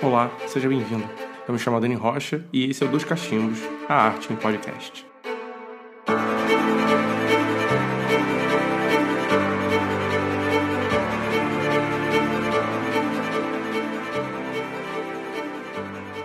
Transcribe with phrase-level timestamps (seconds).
[0.00, 1.10] Olá, seja bem-vindo.
[1.48, 5.04] Eu me chamo Dani Rocha e esse é o Dos Cachimbos, a arte em podcast.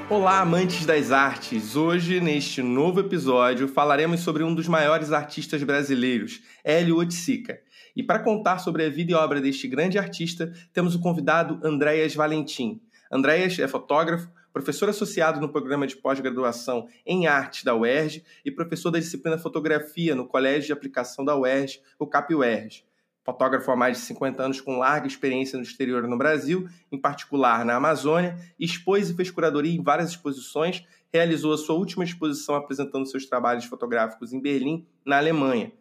[0.07, 1.75] Olá, amantes das artes!
[1.75, 7.59] Hoje, neste novo episódio, falaremos sobre um dos maiores artistas brasileiros, Hélio Oiticica.
[7.95, 12.13] E para contar sobre a vida e obra deste grande artista, temos o convidado Andréas
[12.13, 12.79] Valentim.
[13.13, 18.89] Andréas é fotógrafo, professor associado no programa de pós-graduação em artes da UERJ e professor
[18.89, 22.83] da disciplina fotografia no Colégio de Aplicação da UERJ, o CAP-UERJ.
[23.23, 27.63] Fotógrafo há mais de 50 anos com larga experiência no exterior no Brasil, em particular
[27.63, 30.83] na Amazônia, expôs e fez curadoria em várias exposições,
[31.13, 35.71] realizou a sua última exposição apresentando seus trabalhos fotográficos em Berlim, na Alemanha.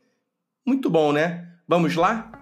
[0.66, 1.50] Muito bom, né?
[1.66, 2.41] Vamos lá?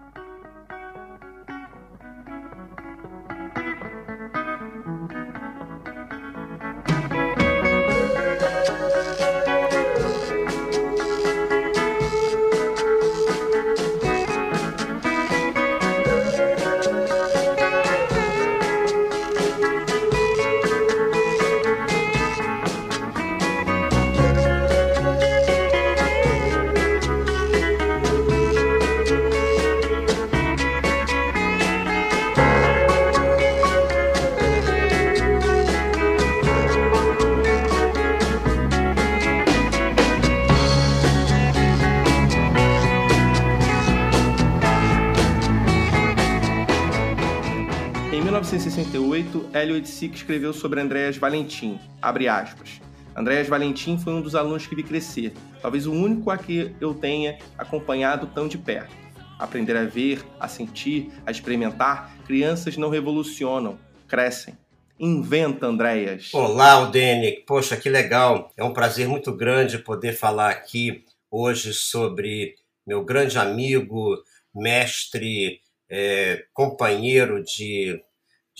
[50.01, 52.81] 1968, Hélio Oiticic escreveu sobre Andréas Valentim, abre aspas.
[53.15, 56.95] Andréas Valentim foi um dos alunos que vi crescer, talvez o único a que eu
[56.95, 58.95] tenha acompanhado tão de perto.
[59.39, 64.57] Aprender a ver, a sentir, a experimentar, crianças não revolucionam, crescem.
[64.99, 66.31] Inventa, Andréas.
[66.35, 67.43] Olá, Aldene.
[67.47, 68.53] Poxa, que legal.
[68.55, 72.55] É um prazer muito grande poder falar aqui hoje sobre
[72.87, 74.23] meu grande amigo,
[74.55, 78.03] mestre, é, companheiro de,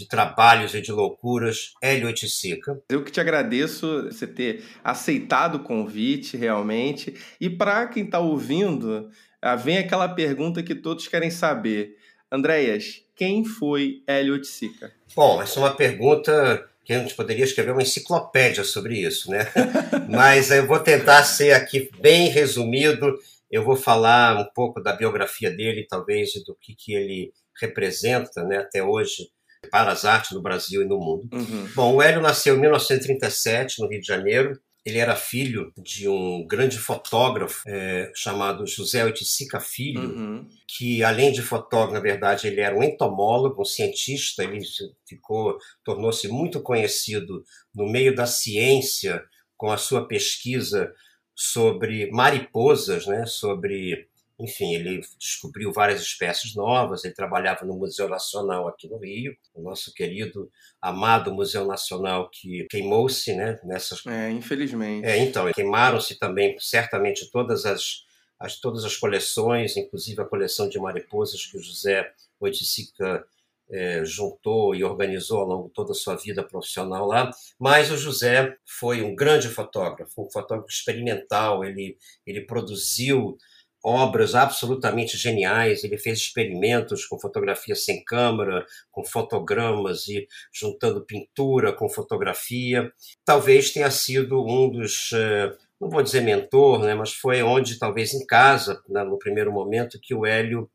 [0.01, 2.83] de trabalhos e de loucuras, Hélio Oiticica.
[2.89, 7.15] Eu que te agradeço você ter aceitado o convite, realmente.
[7.39, 9.11] E para quem está ouvindo,
[9.43, 11.97] ah, vem aquela pergunta que todos querem saber.
[12.33, 14.91] Andréas, quem foi Hélio Oiticica?
[15.15, 19.41] Bom, essa é uma pergunta que a gente poderia escrever uma enciclopédia sobre isso, né?
[20.09, 23.19] Mas eu vou tentar ser aqui bem resumido.
[23.51, 28.43] Eu vou falar um pouco da biografia dele, talvez, e do que, que ele representa
[28.45, 29.29] né, até hoje
[29.71, 31.29] para as artes no Brasil e no mundo.
[31.33, 31.69] Uhum.
[31.75, 34.59] Bom, o Hélio nasceu em 1937, no Rio de Janeiro.
[34.85, 40.49] Ele era filho de um grande fotógrafo é, chamado José Oiticica Filho, Uhum.
[40.67, 44.61] que além de fotógrafo, na verdade, ele era um entomólogo, um cientista, ele
[45.07, 47.45] ficou, tornou-se muito conhecido
[47.75, 49.23] no meio da ciência
[49.55, 50.91] com a sua pesquisa
[51.37, 54.09] sobre mariposas, né, sobre,
[54.41, 59.63] enfim, ele descobriu várias espécies novas, ele trabalhava no Museu Nacional aqui no Rio, o
[59.63, 65.07] nosso querido, amado Museu Nacional que queimou-se, né, nessas É, infelizmente.
[65.07, 68.05] é, então, queimaram-se também certamente todas as,
[68.39, 73.25] as, todas as coleções, inclusive a coleção de mariposas que o José Oiticica
[73.71, 77.31] é, juntou e organizou ao longo de toda a sua vida profissional lá.
[77.59, 81.97] Mas o José foi um grande fotógrafo, um fotógrafo experimental, ele,
[82.27, 83.39] ele produziu
[83.83, 85.83] obras absolutamente geniais.
[85.85, 92.93] Ele fez experimentos com fotografia sem câmera, com fotogramas e juntando pintura com fotografia.
[93.25, 98.13] Talvez tenha sido um dos, eh, não vou dizer mentor, né, mas foi onde, talvez
[98.13, 100.71] em casa, né, no primeiro momento, que o Hélio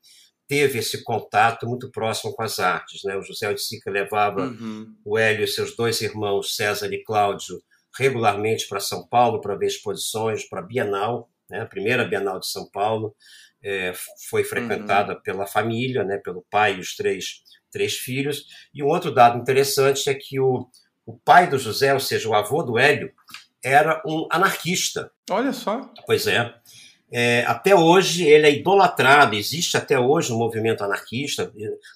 [0.47, 3.03] teve esse contato muito próximo com as artes.
[3.03, 3.15] Né?
[3.17, 4.95] O José Oiticica levava Uhum.
[5.03, 7.61] o Hélio e seus dois irmãos, César e Cláudio,
[7.97, 11.61] regularmente para São Paulo para ver exposições, para a Bienal, né?
[11.61, 13.15] a primeira Bienal de São Paulo,
[13.63, 13.93] é,
[14.29, 16.17] foi frequentada pela família, né?
[16.23, 17.41] pelo pai e os três,
[17.71, 18.45] três filhos.
[18.73, 20.67] E um outro dado interessante é que o,
[21.05, 23.11] o pai do José, ou seja, o avô do Hélio,
[23.63, 25.11] era um anarquista.
[25.29, 25.91] Olha só.
[26.05, 26.53] Pois é.
[27.11, 31.51] É, até hoje ele é idolatrado, existe até hoje um movimento anarquista,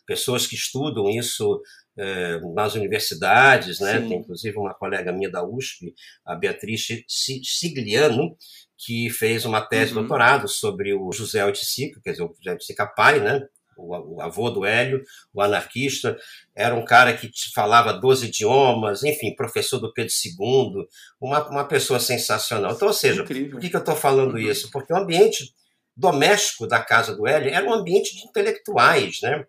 [0.05, 1.61] pessoas que estudam isso
[1.97, 3.99] é, nas universidades, né?
[3.99, 4.07] Sim.
[4.07, 5.93] tem inclusive uma colega minha da USP,
[6.25, 8.37] a Beatriz Si- Sigliano,
[8.85, 10.01] que fez uma tese de Uhum.
[10.03, 13.41] doutorado sobre o José Oiticica, quer dizer, o José Oiticica pai, né?
[13.81, 15.01] o, avô do Hélio,
[15.33, 16.17] o anarquista,
[16.55, 20.85] era um cara que falava 12 idiomas, enfim, professor do Pedro II,
[21.19, 22.73] uma, uma pessoa sensacional.
[22.73, 23.51] Então, ou seja, Incrível.
[23.51, 24.39] por que, que eu estou falando Uhum.
[24.39, 24.69] isso?
[24.69, 25.53] Porque o ambiente
[25.95, 29.45] doméstico da casa do Hélio era um ambiente de intelectuais, né?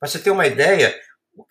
[0.00, 0.94] Para você ter uma ideia,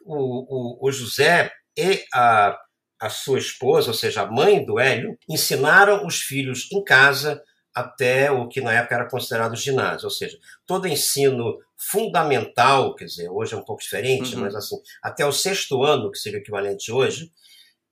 [0.04, 2.58] o, o, o José e a,
[3.04, 7.44] a sua esposa, ou seja, a mãe do Hélio, ensinaram os filhos em casa
[7.76, 13.30] até o que na época era considerado ginásio, ou seja, todo ensino fundamental, quer dizer,
[13.30, 14.42] hoje é um pouco diferente, uhum.
[14.42, 17.30] mas assim, até o sexto ano, que seria o equivalente hoje,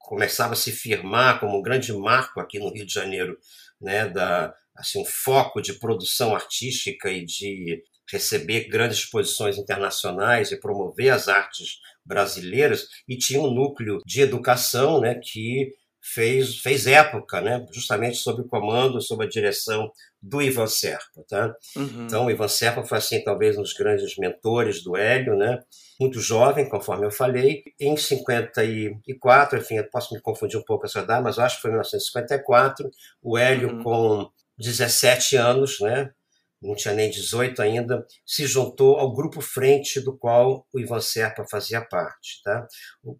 [0.00, 3.38] começava a se firmar como um grande marco aqui no Rio de Janeiro,
[3.80, 7.80] né, da, assim, um foco de produção artística e de
[8.10, 15.00] receber grandes exposições internacionais e promover as artes brasileiras e tinha um núcleo de educação
[15.00, 19.90] né, que fez, fez época, né, justamente sob o comando, sob a direção
[20.22, 21.24] do Ivan Serpa.
[21.28, 21.54] Tá?
[21.74, 22.06] Uhum.
[22.06, 25.60] Então, o Ivan Serpa foi, assim, talvez um dos grandes mentores do Hélio, né?
[25.98, 27.62] muito jovem, conforme eu falei.
[27.80, 31.70] Em 54, enfim, eu posso me confundir um pouco essa data, mas acho que foi
[31.70, 32.90] em 1954,
[33.22, 33.82] o Hélio, uhum.
[33.82, 36.10] com 17 anos, né?
[36.60, 41.44] Não tinha nem 18 ainda, se juntou ao grupo Frente, do qual o Ivan Serpa
[41.50, 42.42] fazia parte.
[42.42, 42.66] Tá?
[43.02, 43.16] O,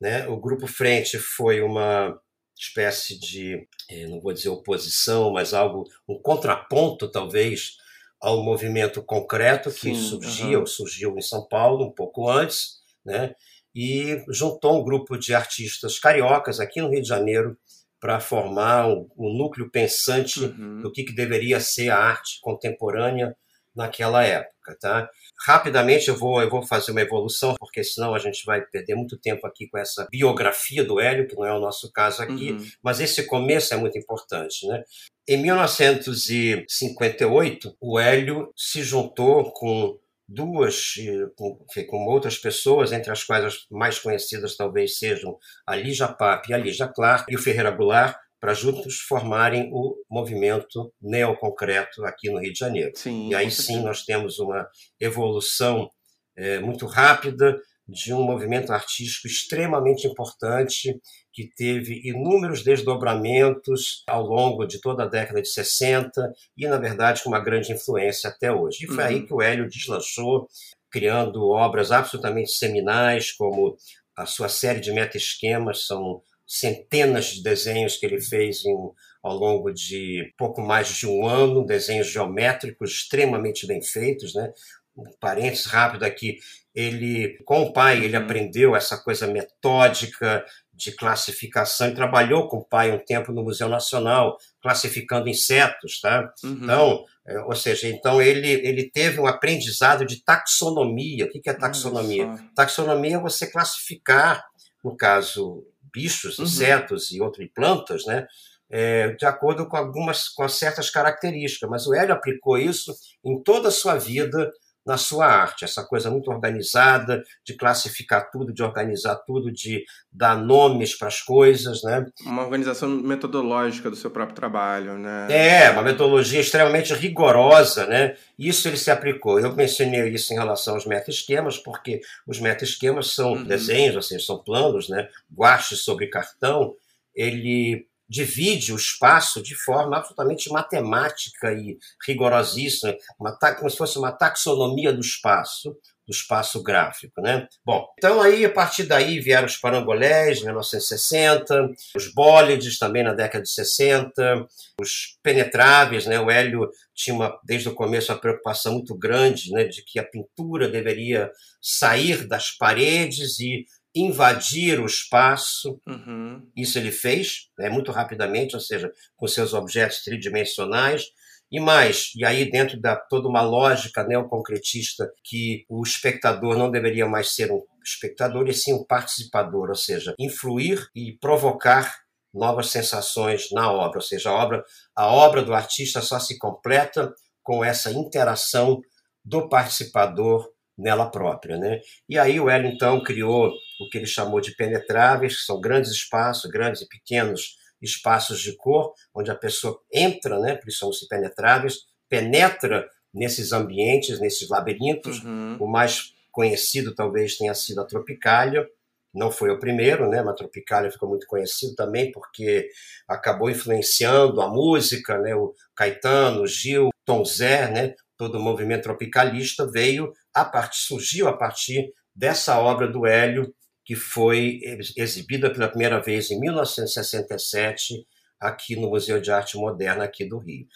[0.00, 2.18] né, o grupo Frente foi uma
[2.58, 7.76] espécie de, eh, não vou dizer oposição, mas algo, um contraponto, talvez,
[8.20, 10.66] ao movimento concreto que Sim, surgia, uhum.
[10.66, 13.34] surgiu em São Paulo um pouco antes, né?
[13.74, 17.56] e juntou um grupo de artistas cariocas aqui no Rio de Janeiro
[18.02, 20.80] para formar um, um, núcleo pensante uhum.
[20.80, 23.36] do que, que deveria ser a arte contemporânea
[23.74, 25.08] naquela época, tá?
[25.46, 29.16] Rapidamente eu vou eu vou fazer uma evolução porque senão a gente vai perder muito
[29.16, 32.66] tempo aqui com essa biografia do Hélio que não é o nosso caso aqui, uhum.
[32.82, 34.82] mas esse começo é muito importante, né?
[35.28, 39.96] Em 1958 o Hélio se juntou com
[40.32, 40.94] duas,
[41.36, 45.36] com, com, outras pessoas, entre as quais as mais conhecidas talvez sejam
[45.66, 49.94] a Lígia Pape e a Lígia Clark e o Ferreira Goulart, para juntos formarem o
[50.10, 52.90] movimento neoconcreto aqui no Rio de Janeiro.
[52.94, 54.68] Sim, e aí sim nós temos uma
[54.98, 55.88] evolução
[56.36, 57.60] é, muito rápida
[57.92, 60.98] de um movimento artístico extremamente importante
[61.32, 67.22] que teve inúmeros desdobramentos ao longo de toda a década de 60 e, na verdade,
[67.22, 68.84] com uma grande influência até hoje.
[68.84, 69.10] E foi uhum.
[69.10, 70.48] aí que o Hélio deslanchou,
[70.90, 73.76] criando obras absolutamente seminais, como
[74.16, 78.76] a sua série de meta-esquemas, são centenas de desenhos que ele fez em,
[79.22, 84.52] ao longo de pouco mais de um ano, desenhos geométricos extremamente bem feitos, né?
[84.94, 86.36] Um parênteses rápido aqui,
[86.74, 88.24] ele com o pai ele uhum.
[88.24, 93.68] aprendeu essa coisa metódica de classificação e trabalhou com o pai um tempo no Museu
[93.68, 96.32] Nacional, classificando insetos, tá?
[96.42, 96.58] Uhum.
[96.62, 101.26] Então, é, ou seja, então ele, ele teve um aprendizado de taxonomia.
[101.26, 102.34] O que é taxonomia?
[102.54, 104.44] Taxonomia é você classificar,
[104.82, 106.46] no caso, bichos, uhum.
[106.46, 108.26] insetos e outras plantas, né?
[108.68, 111.68] É, de acordo com algumas com certas características.
[111.68, 112.92] Mas o Hélio aplicou isso
[113.22, 114.50] em toda a sua vida
[114.84, 120.36] na sua arte, essa coisa muito organizada, de classificar tudo, de organizar tudo, de dar
[120.36, 122.04] nomes para as coisas, né?
[122.26, 125.28] Uma organização metodológica do seu próprio trabalho, né?
[125.30, 128.16] É, uma metodologia extremamente rigorosa, né?
[128.38, 129.38] Isso ele se aplicou.
[129.38, 133.44] Eu mencionei isso em relação aos meta-esquemas, porque os meta-esquemas são uhum.
[133.44, 135.08] desenhos, assim, são planos, né?
[135.32, 136.74] Guache sobre cartão.
[137.14, 144.12] Ele divide o espaço de forma absolutamente matemática e rigorosíssima, uma, como se fosse uma
[144.12, 145.74] taxonomia do espaço,
[146.06, 147.22] do espaço gráfico.
[147.22, 147.48] Né?
[147.64, 153.14] Bom, então aí, a partir daí, vieram os parangolés, em 1960, os bólides também na
[153.14, 154.46] década de 60,
[154.78, 156.20] os penetráveis, né?
[156.20, 160.04] o Hélio tinha, uma, desde o começo, uma preocupação muito grande né, de que a
[160.04, 161.30] pintura deveria
[161.62, 165.80] sair das paredes e invadir o espaço.
[165.86, 166.46] Uhum.
[166.56, 171.06] Isso ele fez né, muito rapidamente, ou seja, com seus objetos tridimensionais.
[171.50, 177.06] E mais, e aí dentro da toda uma lógica neoconcretista que o espectador não deveria
[177.06, 183.50] mais ser um espectador e sim um participador, ou seja, influir e provocar novas sensações
[183.52, 184.64] na obra, ou seja, a obra,
[184.96, 188.80] a obra do artista só se completa com essa interação
[189.22, 191.58] do participador nela própria.
[191.58, 191.80] Né?
[192.08, 196.50] E aí o então, criou o que ele chamou de penetráveis, que são grandes espaços,
[196.50, 201.78] grandes e pequenos espaços de cor, onde a pessoa entra, né, por isso chamam-se penetráveis,
[202.08, 205.22] penetra nesses ambientes, nesses labirintos.
[205.22, 205.56] Uhum.
[205.60, 208.66] O mais conhecido talvez tenha sido a Tropicália,
[209.14, 210.22] não foi o primeiro, né?
[210.22, 212.68] Mas Tropicália ficou muito conhecido também porque
[213.06, 215.34] acabou influenciando a música, né?
[215.34, 217.94] O Caetano, o Gil, Tom Zé, né?
[218.16, 223.52] Todo o movimento tropicalista veio a partir, surgiu a partir dessa obra do Hélio
[223.84, 224.60] que foi
[224.96, 228.06] exibida pela primeira vez em 1967
[228.40, 230.66] aqui no Museu de Arte Moderna aqui do Rio.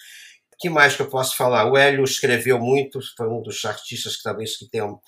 [0.52, 1.70] O que mais que eu posso falar?
[1.70, 4.98] O Hélio escreveu muito, foi um dos artistas que talvez que tem um,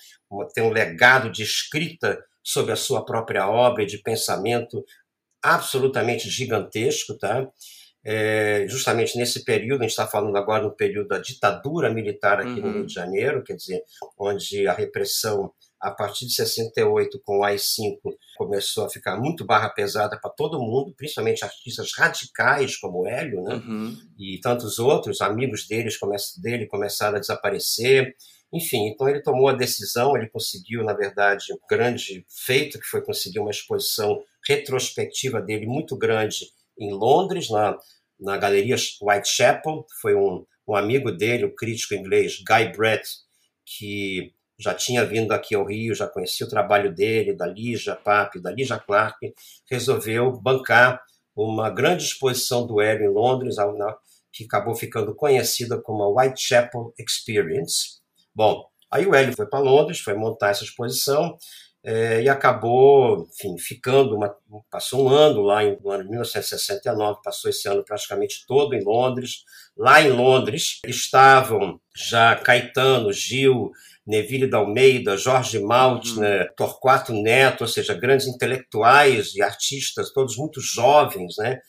[0.53, 4.85] tem um legado de escrita sobre a sua própria obra e de pensamento
[5.41, 7.47] absolutamente gigantesco, tá?
[8.03, 12.59] É, justamente nesse período, a gente está falando agora no período da ditadura militar aqui
[12.59, 12.67] uhum.
[12.67, 13.83] no Rio de Janeiro, quer dizer,
[14.17, 15.51] onde a repressão
[15.81, 17.99] a partir de 68, com o AI-5,
[18.37, 23.55] começou a ficar muito barra pesada para todo mundo, principalmente artistas radicais como Hélio, né?
[23.55, 23.97] Uhum.
[24.17, 25.97] E tantos outros, amigos deles
[26.37, 28.13] dele começaram a desaparecer.
[28.51, 33.01] Enfim, então ele tomou a decisão, ele conseguiu, na verdade, um grande feito, que foi
[33.01, 36.45] conseguir uma exposição retrospectiva dele muito grande
[36.77, 37.77] em Londres, na,
[38.19, 39.85] na Galeria Whitechapel.
[40.01, 43.07] Foi um, um amigo dele, o crítico inglês Guy Brett,
[43.65, 48.41] que já tinha vindo aqui ao Rio, já conhecia o trabalho dele, da Lígia Pape,
[48.41, 49.33] da Lígia Clark,
[49.69, 51.01] resolveu bancar
[51.35, 53.55] uma grande exposição do Hélio em Londres,
[54.31, 57.99] que acabou ficando conhecida como a Whitechapel Experience.
[58.35, 61.37] Bom, aí o Hélio foi para Londres, foi montar essa exposição
[61.81, 64.35] é, e acabou, enfim, ficando, uma,
[64.69, 68.83] passou um ano lá em, no ano de 1969, passou esse ano praticamente todo em
[68.83, 69.43] Londres.
[69.77, 73.71] Lá em Londres estavam já Caetano, Gil,
[74.09, 76.55] Neville da Almeida, Jorge Maltner, uhum.
[76.57, 81.59] Torquato Neto, ou seja, grandes intelectuais e artistas, todos muito jovens, né,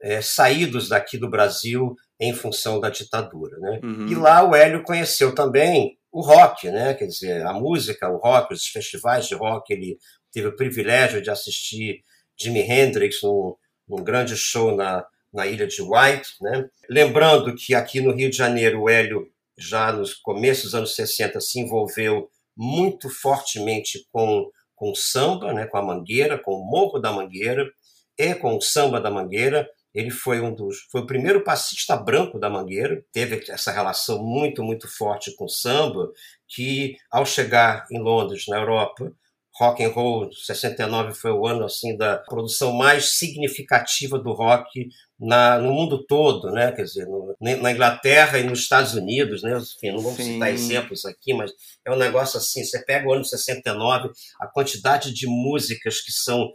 [0.00, 3.58] é, saídos daqui do Brasil em função da ditadura.
[3.58, 3.80] Né?
[3.82, 4.06] Uhum.
[4.06, 6.94] E lá o Hélio conheceu também o rock, né?
[6.94, 9.72] quer dizer, a música, o rock, os festivais de rock.
[9.72, 9.98] Ele
[10.32, 12.04] teve o privilégio de assistir
[12.38, 13.56] Jimi Hendrix num,
[13.88, 16.28] num grande show na, na ilha de White.
[16.40, 16.64] Né?
[16.88, 19.28] Lembrando que aqui no Rio de Janeiro o Hélio
[19.58, 25.78] já nos começos dos anos 60, se envolveu muito fortemente com, com samba, né, com
[25.78, 27.68] a Mangueira, com o Morro da Mangueira
[28.16, 29.68] e com o samba da Mangueira.
[29.94, 34.62] Ele foi um dos, foi o primeiro passista branco da Mangueira, teve essa relação muito,
[34.62, 36.12] muito forte com o samba,
[36.46, 39.12] que ao chegar em Londres, na Europa,
[39.58, 44.88] rock and roll 69 foi o ano assim da produção mais significativa do rock
[45.18, 46.70] na, no mundo todo, né?
[46.72, 49.58] Quer dizer, no, na Inglaterra e nos Estados Unidos, né?
[49.58, 50.34] Enfim, não vamos Sim.
[50.34, 51.50] citar exemplos aqui, mas
[51.84, 52.62] é um negócio assim.
[52.64, 54.10] Você pega o ano 69,
[54.40, 56.50] a quantidade de músicas que são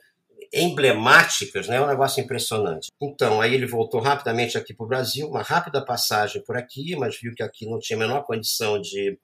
[0.53, 1.77] emblemáticas, né?
[1.77, 2.87] É um negócio impressionante.
[3.01, 7.19] Então, aí ele voltou rapidamente aqui para o Brasil, uma rápida passagem por aqui, mas
[7.19, 9.17] viu que aqui não tinha a menor condição de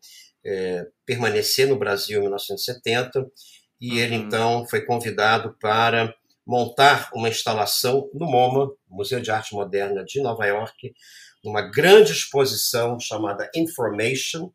[0.45, 3.25] é, permanecer no Brasil em 1970
[3.79, 4.23] e ele uhum.
[4.23, 6.13] então foi convidado para
[6.49, 10.95] montar uma instalação no MoMA, Museu de Arte Moderna de Nova York,
[11.43, 14.49] uma grande exposição chamada Information,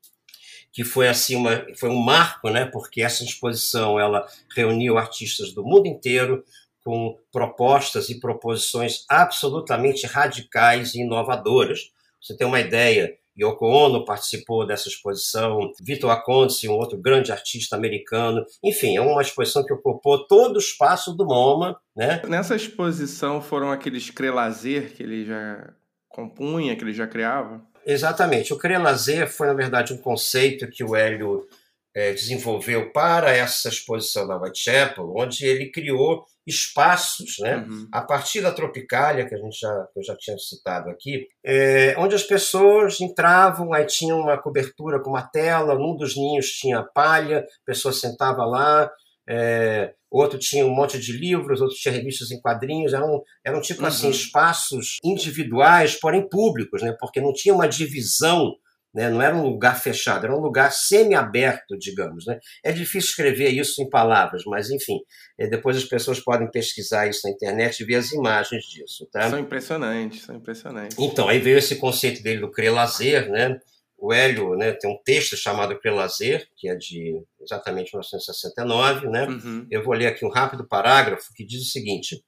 [0.73, 2.67] que foi assim uma foi um marco, né?
[2.67, 6.45] Porque essa exposição ela reuniu artistas do mundo inteiro
[6.85, 11.93] com propostas e proposições absolutamente radicais e inovadoras.
[12.21, 17.77] Você tem uma ideia, Yoko Ono participou dessa exposição, Vitor Aconte, um outro grande artista
[17.77, 18.45] americano.
[18.63, 21.77] Enfim, é uma exposição que ocupou todo o espaço do MoMA.
[21.97, 22.23] Né?
[22.29, 25.73] Nessa exposição foram aqueles crelazer que ele já
[26.09, 27.61] compunha, que ele já criava?
[27.85, 28.53] Exatamente.
[28.53, 31.47] O crelazer foi, na verdade, um conceito que o Hélio
[31.95, 37.89] desenvolveu para essa exposição da Whitechapel, onde ele criou espaços, né, uhum.
[37.93, 42.15] a partir da Tropicália, que a gente já, eu já tinha citado aqui, é, onde
[42.15, 47.39] as pessoas entravam, aí tinha uma cobertura com uma tela, num dos ninhos tinha palha,
[47.39, 48.91] a pessoa sentava lá,
[49.27, 53.85] é, outro tinha um monte de livros, outro tinha revistas em quadrinhos, eram, eram tipo
[53.87, 54.11] assim, uhum.
[54.11, 58.55] assim, espaços individuais, porém públicos, né, porque não tinha uma divisão
[58.95, 59.11] né?
[59.11, 62.27] não era um lugar fechado, era um lugar semi-aberto, digamos.
[62.27, 62.39] Né?
[62.63, 64.99] É difícil escrever isso em palavras, mas enfim,
[65.39, 69.09] é, depois as pessoas podem pesquisar isso na internet e ver as imagens disso.
[69.11, 69.29] Tá?
[69.29, 70.97] São impressionantes, são impressionantes.
[70.99, 73.59] Então, aí veio esse conceito dele do crê-lazer, né?
[74.05, 79.09] O Hélio né, tem um texto chamado Crê-Lazer, que é de exatamente 1969.
[79.09, 79.27] Né?
[79.27, 79.67] Uhum.
[79.71, 82.23] Eu vou ler aqui um rápido parágrafo que diz o seguinte: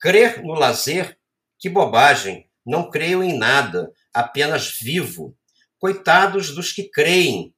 [0.00, 1.18] Crer no lazer?
[1.58, 2.48] Que bobagem!
[2.64, 5.36] Não creio em nada, apenas vivo.
[5.78, 7.54] Coitados dos que creem.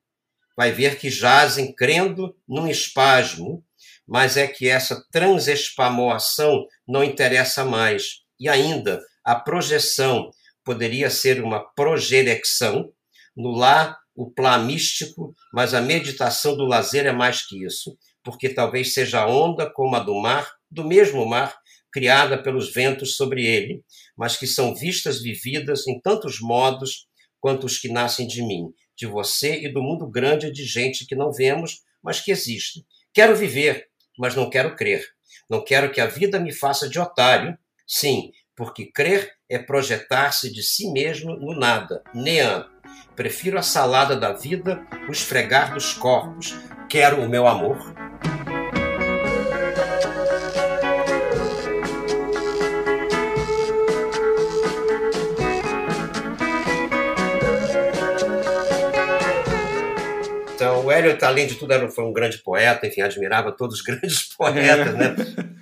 [0.57, 3.65] Vai ver que jazem crendo num espasmo,
[4.07, 8.21] mas é que essa transespamoação não interessa mais.
[8.39, 10.31] E ainda, a projeção
[10.65, 12.93] poderia ser uma projerexão,
[13.37, 18.51] no lá o plá místico, mas a meditação do lazer é mais que isso, porque
[18.51, 21.57] talvez seja onda como a do mar, do mesmo mar,
[21.91, 23.83] criada pelos ventos sobre ele,
[24.17, 27.09] mas que são vistas vividas em tantos modos
[27.41, 31.15] quanto os que nascem de mim, de você e do mundo grande de gente que
[31.15, 32.85] não vemos, mas que existe.
[33.13, 35.05] Quero viver, mas não quero crer.
[35.49, 37.59] Não quero que a vida me faça de otário.
[37.87, 42.67] Sim, porque crer é projetar-se de si mesmo no nada, nean.
[43.17, 46.55] Prefiro a salada da vida, o esfregar dos corpos.
[46.89, 47.79] Quero o meu amor,
[61.01, 64.95] Eliot, além de tudo, era, foi um grande poeta, enfim, admirava todos os grandes poetas,
[64.95, 65.15] né?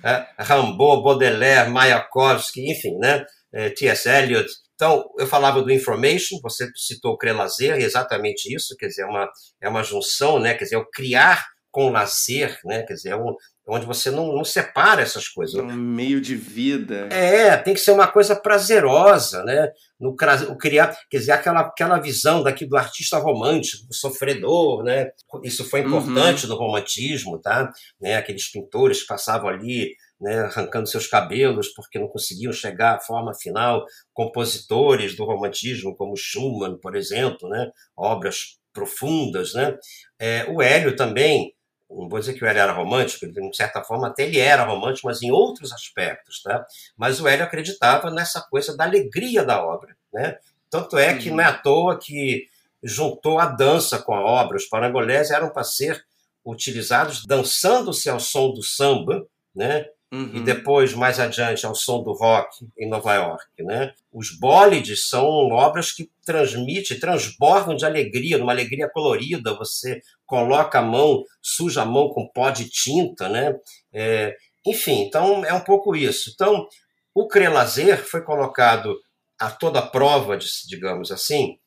[0.03, 3.25] É, Rimbaud, Baudelaire, Mayakovsky, enfim, né?
[3.51, 4.07] É, T.S.
[4.07, 4.49] Eliot.
[4.75, 9.29] Então, eu falava do information, você citou Crelazer, exatamente isso, quer dizer, é uma,
[9.61, 10.53] é uma junção, né?
[10.53, 12.83] Quer dizer, é o criar com lazer, né?
[12.83, 13.35] Quer dizer, é um,
[13.69, 15.55] onde você não, não separa essas coisas.
[15.55, 17.07] Um meio de vida.
[17.11, 19.71] É, tem que ser uma coisa prazerosa, né?
[19.99, 20.15] No,
[20.49, 25.11] o criar, quer dizer, aquela, aquela visão daqui do artista romântico, do sofredor, né?
[25.43, 26.49] Isso foi importante uhum.
[26.49, 27.71] no romantismo, tá?
[28.01, 28.15] Né?
[28.15, 33.33] Aqueles pintores que passavam ali né, arrancando seus cabelos porque não conseguiam chegar à forma
[33.33, 39.77] final, compositores do romantismo como Schumann, por exemplo, né, obras profundas, né?
[40.19, 41.53] É, o Hélio também
[41.89, 45.07] não vou dizer que o Hélio era romântico, de certa forma até ele era romântico,
[45.07, 46.65] mas em outros aspectos, tá?
[46.95, 50.37] Mas o Hélio acreditava nessa coisa da alegria da obra, né?
[50.69, 52.45] Tanto é que não é à toa que
[52.83, 54.57] juntou a dança com a obra.
[54.57, 56.05] Os parangolés eram para ser
[56.45, 59.87] utilizados dançando-se ao som do samba, né?
[60.11, 60.37] Uhum.
[60.37, 63.45] E depois, mais adiante, ao som do rock em Nova York.
[63.59, 63.93] Né?
[64.11, 69.55] Os bólides são obras que transmitem, transbordam de alegria, numa alegria colorida.
[69.55, 73.29] Você coloca a mão, suja a mão com pó de tinta.
[73.29, 73.55] Né?
[73.93, 76.31] É, enfim, então é um pouco isso.
[76.33, 76.67] Então,
[77.13, 78.97] o Crelazer foi colocado
[79.39, 81.57] a toda prova, digamos assim,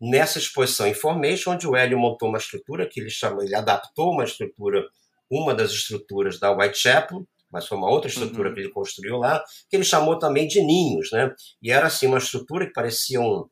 [0.00, 4.24] nessa exposição Information, onde o Hélio montou uma estrutura que ele chamou, ele adaptou uma
[4.24, 4.82] estrutura,
[5.30, 8.54] uma das estruturas da Whitechapel, mas foi uma outra estrutura uhum.
[8.54, 11.32] que ele construiu lá, que ele chamou também de ninhos, né?
[11.62, 13.46] E era assim uma estrutura que parecia um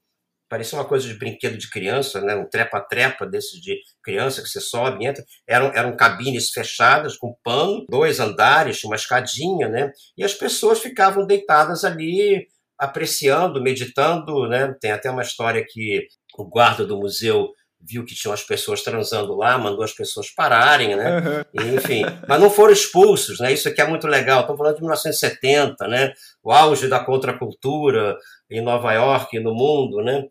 [0.48, 2.34] parecia uma coisa de brinquedo de criança, né?
[2.34, 5.24] Um trepa-trepa desses de criança que você sobe, entra.
[5.48, 9.92] Eram, eram cabines fechadas com pano, dois andares, uma escadinha, né?
[10.18, 14.74] E as pessoas ficavam deitadas ali apreciando, meditando, né?
[14.80, 19.34] Tem até uma história que o guarda do museu viu que tinham as pessoas transando
[19.34, 21.44] lá, mandou as pessoas pararem, né?
[21.54, 21.76] Uhum.
[21.76, 23.52] enfim, mas não foram expulsos, né?
[23.52, 24.40] Isso aqui é muito legal.
[24.40, 26.12] Estamos falando de 1970, né?
[26.42, 28.16] O auge da contracultura
[28.50, 30.24] em Nova York e no mundo, né?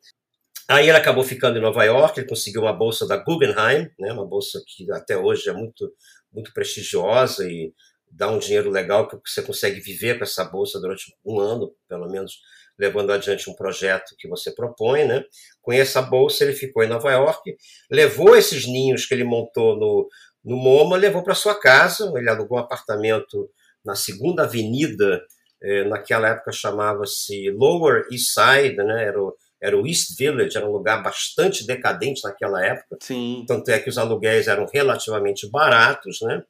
[0.67, 4.13] Aí ele acabou ficando em Nova York, ele conseguiu uma bolsa da Guggenheim, né?
[4.13, 5.91] Uma bolsa que até hoje é muito
[6.31, 7.73] muito prestigiosa e
[8.11, 12.07] dá um dinheiro legal que você consegue viver com essa bolsa durante um ano, pelo
[12.07, 12.39] menos
[12.79, 15.25] levando adiante um projeto que você propõe, né?
[15.61, 17.55] Com essa bolsa ele ficou em Nova York,
[17.91, 20.07] levou esses ninhos que ele montou no,
[20.43, 23.49] no MoMA, levou para sua casa, ele alugou um apartamento
[23.83, 25.21] na segunda avenida,
[25.61, 29.05] eh, naquela época chamava-se Lower East Side, né?
[29.05, 32.97] Era o, era o East Village, era um lugar bastante decadente naquela época.
[33.01, 33.43] Sim.
[33.45, 36.41] Tanto é que os aluguéis eram relativamente baratos, né?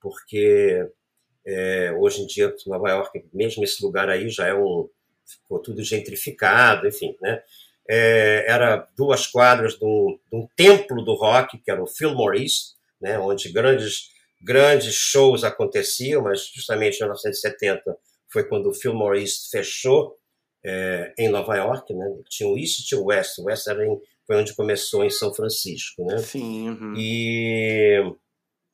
[0.00, 0.84] Porque
[1.46, 4.88] é, hoje em dia, Nova York, mesmo esse lugar aí já é um,
[5.26, 7.42] ficou tudo gentrificado, enfim, né?
[7.88, 12.42] É, era duas quadras de um, de um, templo do rock, que era o Fillmore
[12.42, 14.08] East, né, onde grandes,
[14.42, 17.96] grandes shows aconteciam, mas justamente em 1970
[18.28, 20.16] foi quando o Fillmore East fechou
[20.64, 22.04] é, em Nova York, né?
[22.28, 23.38] Tinha o East e tinha o West.
[23.38, 26.18] O West era em, foi onde começou em São Francisco, né?
[26.18, 26.70] Sim.
[26.70, 26.94] Uhum.
[26.96, 28.02] E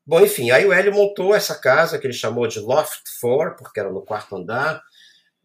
[0.07, 3.79] bom, enfim, aí o Hélio montou essa casa que ele chamou de Loft 4, porque
[3.79, 4.83] era no quarto andar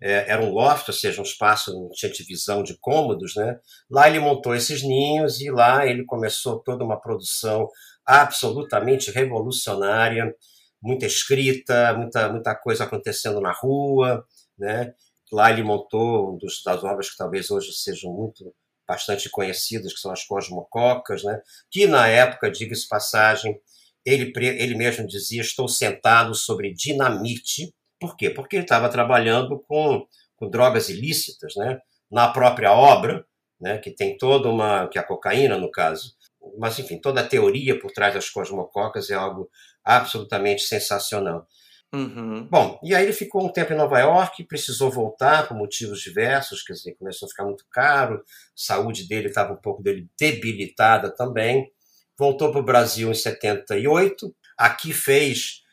[0.02, 3.60] é, era um loft, ou seja, um espaço, não tinha divisão de cômodos, né?
[3.90, 7.68] Lá ele montou esses ninhos e lá ele começou toda uma produção
[8.06, 10.34] absolutamente revolucionária,
[10.82, 14.24] muita escrita, muita, muita coisa acontecendo na rua,
[14.58, 14.94] né?
[15.32, 18.54] Lá ele montou um dos, das obras que talvez hoje sejam muito
[18.88, 21.42] bastante conhecidas, que são as cosmococas, né?
[21.70, 23.60] que na época, diga-se passagem,
[24.06, 27.74] ele, ele mesmo dizia, estou sentado sobre dinamite.
[28.00, 28.30] Por quê?
[28.30, 30.06] Porque ele estava trabalhando com,
[30.36, 31.80] com drogas ilícitas, né?
[32.12, 33.26] na própria obra,
[33.60, 33.78] né?
[33.78, 36.16] que tem toda uma, que é a cocaína no caso,
[36.58, 39.50] mas enfim, toda a teoria por trás das cosmococas é algo
[39.84, 41.48] absolutamente sensacional.
[41.94, 42.46] Uhum.
[42.50, 46.62] Bom, e aí ele ficou um tempo em Nova York, precisou voltar por motivos diversos,
[46.62, 48.22] quer dizer, começou a ficar muito caro, a
[48.56, 49.82] saúde dele estava um pouco
[50.20, 51.72] debilitada também.
[52.18, 55.64] Voltou para o Brasil em 78, aqui fez,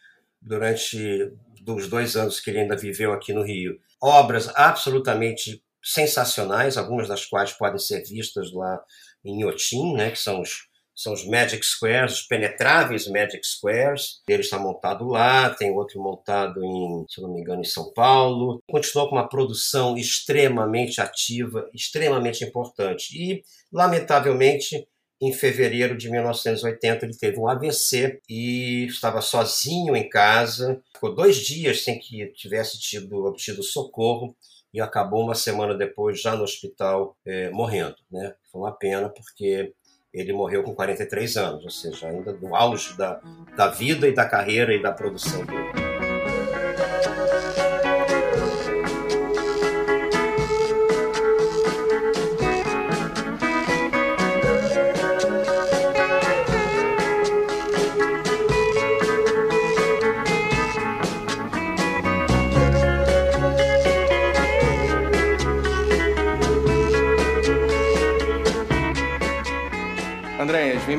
[0.40, 1.32] durante
[1.66, 7.27] os dois anos que ele ainda viveu aqui no Rio, obras absolutamente sensacionais, algumas das
[7.27, 8.83] quais podem ser vistas lá
[9.24, 14.20] em Inhotim, né, que são os são os Magic Squares, os penetráveis Magic Squares.
[14.29, 18.62] Ele está montado lá, tem outro montado em, se não me engano, em São Paulo.
[18.70, 23.09] Continuou com uma produção extremamente ativa, extremamente importante.
[23.12, 24.87] E, lamentavelmente,
[25.26, 30.80] em fevereiro de 1980 ele teve um AVC e estava sozinho em casa.
[30.92, 34.37] Ficou dois dias sem que tivesse tido obtido socorro
[34.72, 38.34] e acabou uma semana depois já no hospital é, morrendo, né?
[38.50, 39.72] Foi uma pena porque
[40.12, 43.20] ele morreu com 43 anos, ou seja, ainda no auge da,
[43.56, 45.84] da vida e da carreira e da produção dele.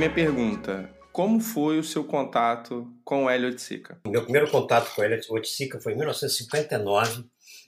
[0.06, 0.90] Minha pergunta.
[1.12, 4.00] Como foi o seu contato com o Hélio Oiticica?
[4.06, 7.26] Meu primeiro contato com o Hélio Oiticica foi em 1959.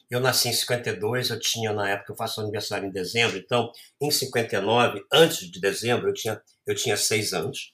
[0.10, 4.10] Eu nasci em 52, eu tinha na época, eu faço aniversário em dezembro, então em
[4.10, 7.74] 59, antes de dezembro, eu tinha, eu tinha seis anos.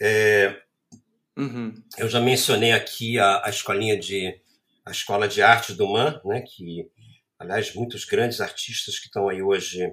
[0.00, 0.60] É,
[1.36, 1.74] uhum.
[1.96, 4.38] Eu já mencionei aqui a, a escolinha de
[4.84, 6.88] a escola de arte do Man, né, que
[7.38, 9.92] aliás muitos grandes artistas que estão aí hoje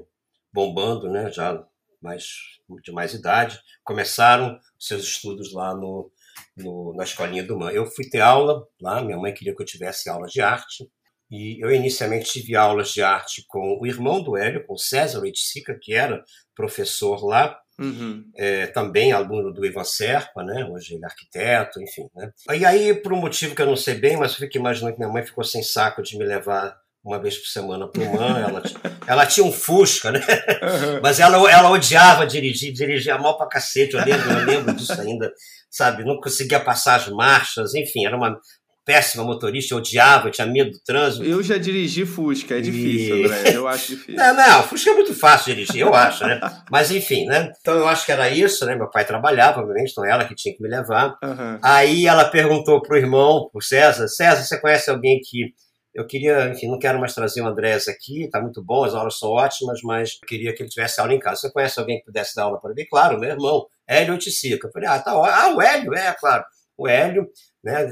[0.54, 1.66] bombando, né, já
[2.00, 6.12] mais de mais idade, começaram seus estudos lá no,
[6.56, 7.76] no, na escolinha do mãe.
[7.76, 10.90] Eu fui ter aula lá, minha mãe queria que eu tivesse aula de arte,
[11.32, 15.78] e eu inicialmente tive aulas de arte com o irmão do Hélio, com César Oiticica,
[15.82, 16.24] que era
[16.56, 18.24] professor lá, uhum.
[18.36, 20.64] é, também aluno do Ivan Serpa, né?
[20.66, 22.08] hoje ele é arquiteto, enfim.
[22.16, 22.32] Né?
[22.52, 25.00] E aí, por um motivo que eu não sei bem, mas eu fico imaginando que
[25.00, 28.40] minha mãe ficou sem saco de me levar uma vez por semana para o Man.
[28.40, 28.64] Ela,
[29.06, 30.20] ela tinha um Fusca, né?
[30.20, 31.00] Uhum.
[31.02, 33.96] Mas ela, ela odiava dirigir, dirigia mal para cacete.
[33.96, 35.32] Eu lembro, eu lembro disso ainda,
[35.70, 36.06] sabe?
[36.06, 38.40] Não conseguia passar as marchas, enfim, era uma
[38.86, 41.24] péssima motorista, eu odiava, eu tinha medo do trânsito.
[41.24, 43.26] Eu já dirigi Fusca, é difícil, e...
[43.26, 44.16] André, eu acho difícil.
[44.16, 46.40] Não, não, Fusca é muito fácil dirigir, eu acho, né?
[46.70, 47.52] Mas enfim, né?
[47.62, 48.76] Então eu acho que era isso, né?
[48.76, 51.16] Meu pai trabalhava, obviamente, então ela que tinha que me levar.
[51.24, 51.60] Uhum.
[51.64, 55.54] Aí ela perguntou pro irmão, pro César, César, você conhece alguém que
[55.94, 59.18] eu queria, enfim, não quero mais trazer o Andrés aqui, tá muito bom, as aulas
[59.20, 61.42] são ótimas, mas eu queria que ele tivesse aula em casa.
[61.42, 62.86] Você conhece alguém que pudesse dar aula para ele?
[62.88, 64.68] Claro, meu irmão, Hélio Oiticica.
[64.68, 65.36] Eu falei, ah, tá ótimo.
[65.36, 66.44] Ah, o Hélio, é, claro.
[66.76, 67.28] O Hélio,
[67.64, 67.88] né,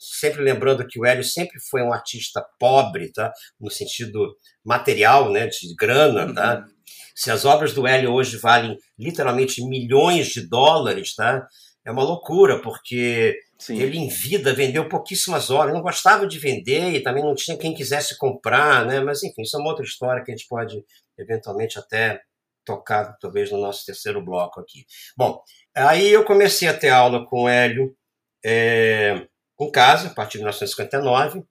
[0.00, 3.32] sempre lembrando que o Hélio sempre foi um artista pobre, tá?
[3.60, 6.58] No sentido material, né, de grana, tá?
[6.58, 6.74] Uhum.
[7.14, 11.46] Se as obras do Hélio hoje valem literalmente milhões de dólares, tá?
[11.86, 13.80] É uma loucura, porque Sim.
[13.80, 17.74] Ele, em vida, vendeu pouquíssimas obras, não gostava de vender e também não tinha quem
[17.74, 19.00] quisesse comprar, né?
[19.00, 20.84] Mas, enfim, isso é uma outra história que a gente pode,
[21.16, 22.20] eventualmente, até
[22.62, 24.84] tocar, talvez, no nosso terceiro bloco aqui.
[25.16, 25.42] Bom,
[25.74, 27.96] aí eu comecei a ter aula com o Hélio
[28.44, 29.26] é,
[29.58, 31.42] em casa, a partir de 1959.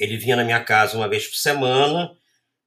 [0.00, 2.10] Ele vinha na minha casa uma vez por semana,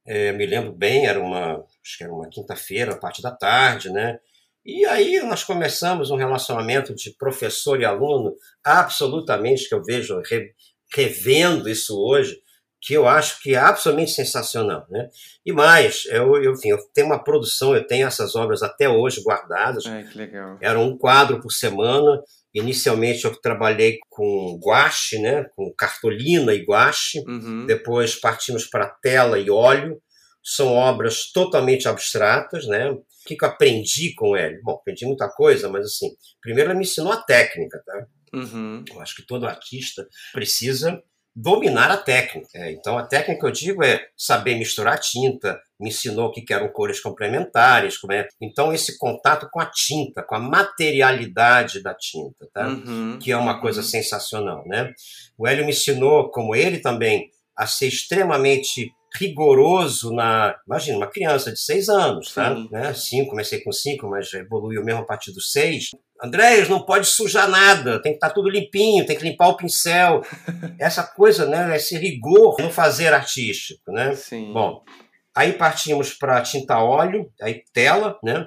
[0.06, 3.90] é, me lembro bem, era uma, acho que era uma quinta-feira, a parte da tarde,
[3.90, 4.18] né?
[4.66, 10.50] E aí nós começamos um relacionamento de professor e aluno, absolutamente, que eu vejo re,
[10.92, 12.36] revendo isso hoje,
[12.82, 14.84] que eu acho que é absolutamente sensacional.
[14.90, 15.08] Né?
[15.44, 19.22] E mais, eu, eu, enfim, eu tenho uma produção, eu tenho essas obras até hoje
[19.22, 19.86] guardadas.
[19.86, 20.58] Ai, que legal.
[20.60, 22.20] Era um quadro por semana.
[22.52, 27.22] Inicialmente eu trabalhei com guache, né, com cartolina e guache.
[27.26, 27.66] Uhum.
[27.66, 30.00] Depois partimos para tela e óleo.
[30.42, 32.96] São obras totalmente abstratas, né?
[33.26, 34.60] O que, que eu aprendi com ele?
[34.62, 36.10] Bom, aprendi muita coisa, mas assim,
[36.40, 38.06] primeiro ele me ensinou a técnica, tá?
[38.32, 38.84] Uhum.
[38.88, 41.02] Eu acho que todo artista precisa
[41.34, 42.48] dominar a técnica.
[42.54, 46.68] É, então, a técnica, eu digo, é saber misturar tinta, me ensinou o que eram
[46.68, 47.98] cores complementares.
[48.12, 48.28] É...
[48.40, 52.68] Então, esse contato com a tinta, com a materialidade da tinta, tá?
[52.68, 53.60] Uhum, que é uma uhum.
[53.60, 54.62] coisa sensacional.
[54.68, 54.94] Né?
[55.36, 60.56] O Hélio me ensinou, como ele também, a ser extremamente rigoroso na.
[60.66, 62.54] Imagina, uma criança de seis anos, tá?
[62.54, 62.68] Sim.
[62.70, 62.94] Né?
[62.94, 65.90] Cinco, comecei com cinco, mas evoluiu mesmo a partir dos seis.
[66.22, 69.56] Andréas, não pode sujar nada, tem que estar tá tudo limpinho, tem que limpar o
[69.56, 70.22] pincel.
[70.80, 71.76] Essa coisa, né?
[71.76, 74.14] Esse rigor no fazer artístico, né?
[74.14, 74.52] Sim.
[74.52, 74.82] Bom,
[75.34, 78.46] aí partimos para tinta óleo, aí tela, né?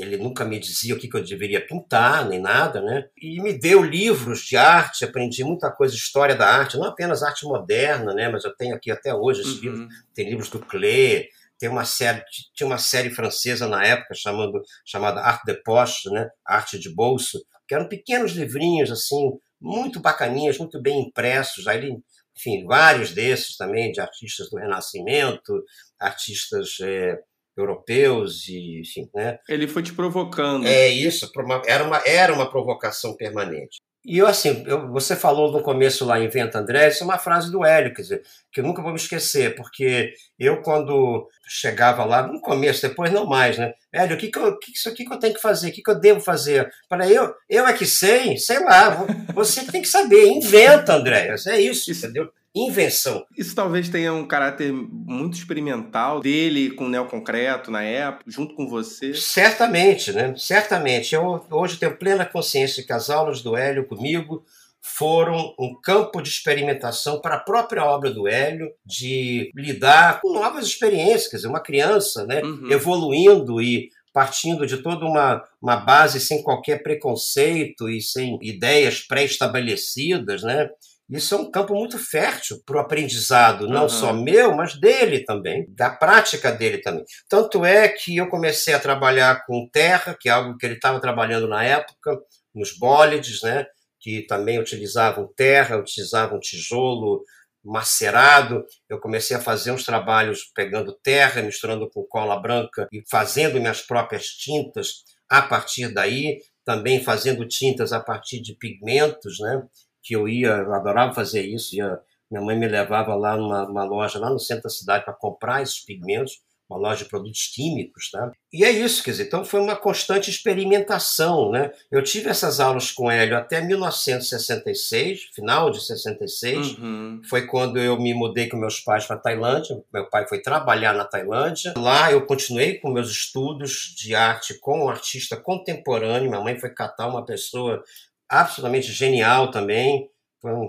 [0.00, 3.08] Ele nunca me dizia o que, eu deveria pintar, nem nada, né?
[3.20, 7.44] E me deu livros de arte, aprendi muita coisa, história da arte, não apenas arte
[7.44, 8.28] moderna, né?
[8.28, 9.62] Mas eu tenho aqui até hoje esses uhum.
[9.62, 12.22] livros, tem livros do Klee, tem uma série,
[12.54, 16.28] tinha uma série francesa na época chamando, chamada Arte de Poche, né?
[16.46, 21.66] Arte de bolso, que eram pequenos livrinhos assim, muito bacaninhas, muito bem impressos.
[21.66, 21.98] Aí ele,
[22.36, 25.62] enfim, vários desses também de artistas do Renascimento,
[26.00, 27.18] artistas é,
[27.60, 29.38] europeus e enfim, né?
[29.48, 30.66] Ele foi te provocando.
[30.66, 31.30] É isso,
[31.66, 33.80] era uma era uma provocação permanente.
[34.04, 37.52] E eu assim, eu, você falou no começo lá Inventa André, isso é uma frase
[37.52, 42.26] do Hélio, quer dizer, que eu nunca vou me esquecer, porque eu quando chegava lá,
[42.26, 43.74] no começo, depois não mais, né?
[43.92, 45.68] Hélio, o que, que, eu, que isso aqui que eu tenho que fazer?
[45.68, 46.70] O que, que eu devo fazer?
[46.88, 51.28] Para eu, eu é que sei, sei lá, você que tem que saber, inventa, André,
[51.28, 52.06] é isso, isso.
[52.06, 52.32] entendeu?
[52.54, 53.24] Invenção.
[53.36, 58.68] Isso talvez tenha um caráter muito experimental dele com o neoconcreto na época, junto com
[58.68, 59.14] você?
[59.14, 60.34] Certamente, né?
[60.36, 61.14] Certamente.
[61.14, 64.44] Eu hoje tenho plena consciência que as aulas do Hélio comigo
[64.82, 70.66] foram um campo de experimentação para a própria obra do Hélio, de lidar com novas
[70.66, 72.70] experiências, quer dizer, uma criança né, uhum.
[72.70, 80.42] evoluindo e partindo de toda uma, uma base sem qualquer preconceito e sem ideias pré-estabelecidas,
[80.42, 80.68] né?
[81.10, 83.88] Isso é um campo muito fértil para o aprendizado, não uhum.
[83.88, 87.04] só meu, mas dele também, da prática dele também.
[87.28, 91.00] Tanto é que eu comecei a trabalhar com terra, que é algo que ele estava
[91.00, 92.16] trabalhando na época,
[92.54, 93.66] nos bólides, né?
[94.00, 97.22] que também utilizavam terra, utilizavam tijolo
[97.62, 98.64] macerado.
[98.88, 103.82] Eu comecei a fazer uns trabalhos pegando terra, misturando com cola branca e fazendo minhas
[103.82, 109.62] próprias tintas a partir daí, também fazendo tintas a partir de pigmentos, né?
[110.02, 111.98] Que eu ia, eu adorava fazer isso, ia,
[112.30, 115.84] minha mãe me levava lá numa loja lá no centro da cidade para comprar esses
[115.84, 118.30] pigmentos, uma loja de produtos químicos, tá?
[118.52, 121.72] E é isso, quer dizer, então foi uma constante experimentação, né?
[121.90, 127.20] Eu tive essas aulas com Hélio até 1966, final de 66, uhum.
[127.28, 131.04] foi quando eu me mudei com meus pais para Tailândia, meu pai foi trabalhar na
[131.04, 136.56] Tailândia, lá eu continuei com meus estudos de arte com um artista contemporâneo, minha mãe
[136.56, 137.82] foi catar uma pessoa
[138.30, 140.08] absolutamente genial também.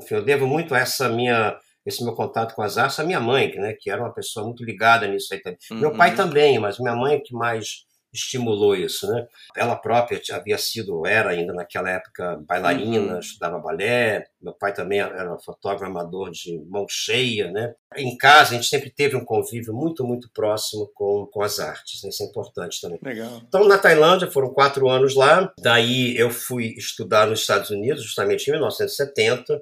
[0.10, 3.74] Eu devo muito essa minha esse meu contato com as artes à minha mãe, né,
[3.80, 5.58] que era uma pessoa muito ligada nisso aí também.
[5.71, 5.80] Uhum.
[5.80, 9.28] Meu pai também, mas minha mãe é que mais estimulou isso, né?
[9.56, 13.19] Ela própria havia sido, era ainda naquela época bailarina, uhum.
[13.19, 14.26] estudava balé.
[14.41, 17.74] Meu pai também era fotógrafo amador de mão cheia, né?
[17.95, 22.04] Em casa a gente sempre teve um convívio muito, muito próximo com, com as artes.
[22.04, 22.10] Né?
[22.10, 23.00] Isso é importante também.
[23.02, 23.41] Legal.
[23.47, 25.52] Então na Tailândia foram quatro anos lá.
[25.60, 29.62] Daí eu fui estudar nos Estados Unidos, justamente em 1970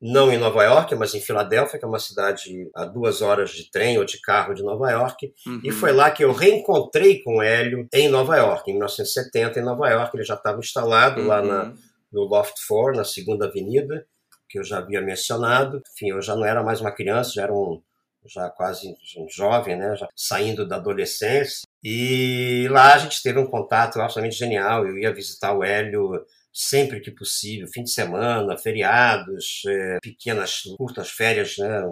[0.00, 3.70] não em Nova York, mas em Filadélfia, que é uma cidade a duas horas de
[3.70, 5.32] trem ou de carro de Nova York.
[5.46, 5.60] Uhum.
[5.64, 9.62] E foi lá que eu reencontrei com o Hélio em Nova York, em 1970, em
[9.62, 10.14] Nova York.
[10.14, 11.26] Ele já estava instalado uhum.
[11.26, 11.74] lá na, uhum.
[12.12, 14.06] no Loft 4, na Segunda Avenida,
[14.48, 15.82] que eu já havia mencionado.
[15.94, 17.80] Enfim, eu já não era mais uma criança, já era um
[18.28, 21.66] já quase um jovem, né, já saindo da adolescência.
[21.82, 24.84] E lá a gente teve um contato absolutamente genial.
[24.84, 31.10] Eu ia visitar o Hélio sempre que possível, fim de semana, feriados, é, pequenas, curtas
[31.10, 31.82] férias, né?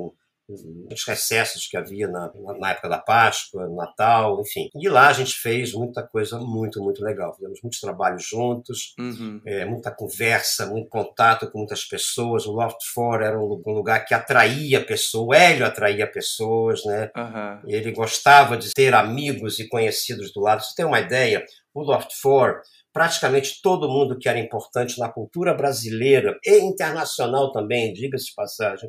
[0.47, 4.69] os recessos que havia na, na, época da Páscoa, Natal, enfim.
[4.75, 7.35] E lá a gente fez muita coisa muito, muito legal.
[7.35, 9.41] Fizemos muitos trabalhos juntos, uhum.
[9.47, 12.45] é, muita conversa, muito contato com muitas pessoas.
[12.45, 17.11] O Loft 4 era um, um lugar que atraía pessoas, o Hélio atraía pessoas, né?
[17.17, 17.61] Uhum.
[17.67, 20.63] Ele gostava de ter amigos e conhecidos do lado.
[20.63, 21.43] Você tem uma ideia?
[21.73, 22.61] O Loft 4
[22.95, 28.89] praticamente todo mundo que era importante na cultura brasileira e internacional também, diga-se de passagem,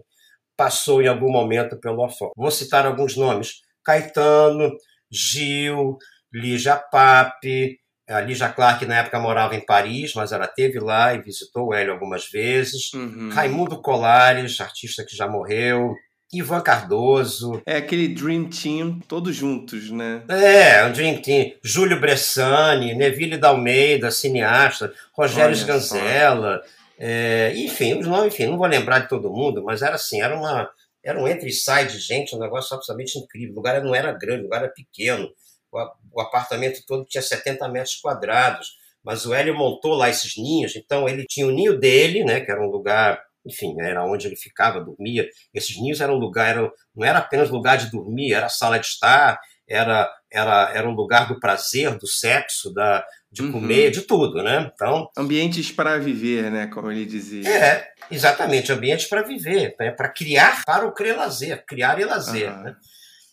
[0.56, 2.32] passou em algum momento pelo Afó.
[2.38, 4.72] Vou citar alguns nomes: Caetano,
[5.12, 5.98] Gil,
[6.32, 11.22] Lígia Pape, a Lígia Clark na época morava em Paris, mas ela teve lá e
[11.22, 12.94] visitou o Hélio algumas vezes.
[12.94, 13.30] Uhum.
[13.34, 15.96] Raimundo Colares, artista que já morreu.
[16.34, 17.62] Ivan Cardoso.
[17.66, 20.24] É aquele Dream Team, todos juntos, né?
[20.28, 21.54] É, o Dream Team.
[21.64, 26.62] Júlio Bressani, Neville Dalmeida, cineasta, Rogério Sganzella.
[26.98, 30.36] É, enfim, os nomes, enfim, não vou lembrar de todo mundo, mas era assim, era
[30.38, 30.70] uma
[31.04, 33.54] era um entre e sai de gente, um negócio absolutamente incrível.
[33.54, 35.30] O lugar não era grande, o lugar era pequeno.
[35.72, 35.80] O,
[36.14, 38.76] o apartamento todo tinha 70 metros quadrados.
[39.04, 42.50] Mas o Hélio montou lá esses ninhos, então ele tinha o ninho dele, né, que
[42.50, 45.28] era um lugar enfim, era onde ele ficava, dormia.
[45.54, 48.88] Esses ninhos eram um lugar, eram, não era apenas lugar de dormir, era sala de
[48.88, 53.52] estar, era, era, era um lugar do prazer, do sexo, da, de uhum.
[53.52, 54.72] comer, de tudo, né?
[54.74, 57.48] Então ambientes para viver, né, como ele dizia.
[57.50, 59.92] É, exatamente, ambientes para viver, né?
[59.92, 62.64] para criar para o criar lazer, criar e lazer, uhum.
[62.64, 62.76] né?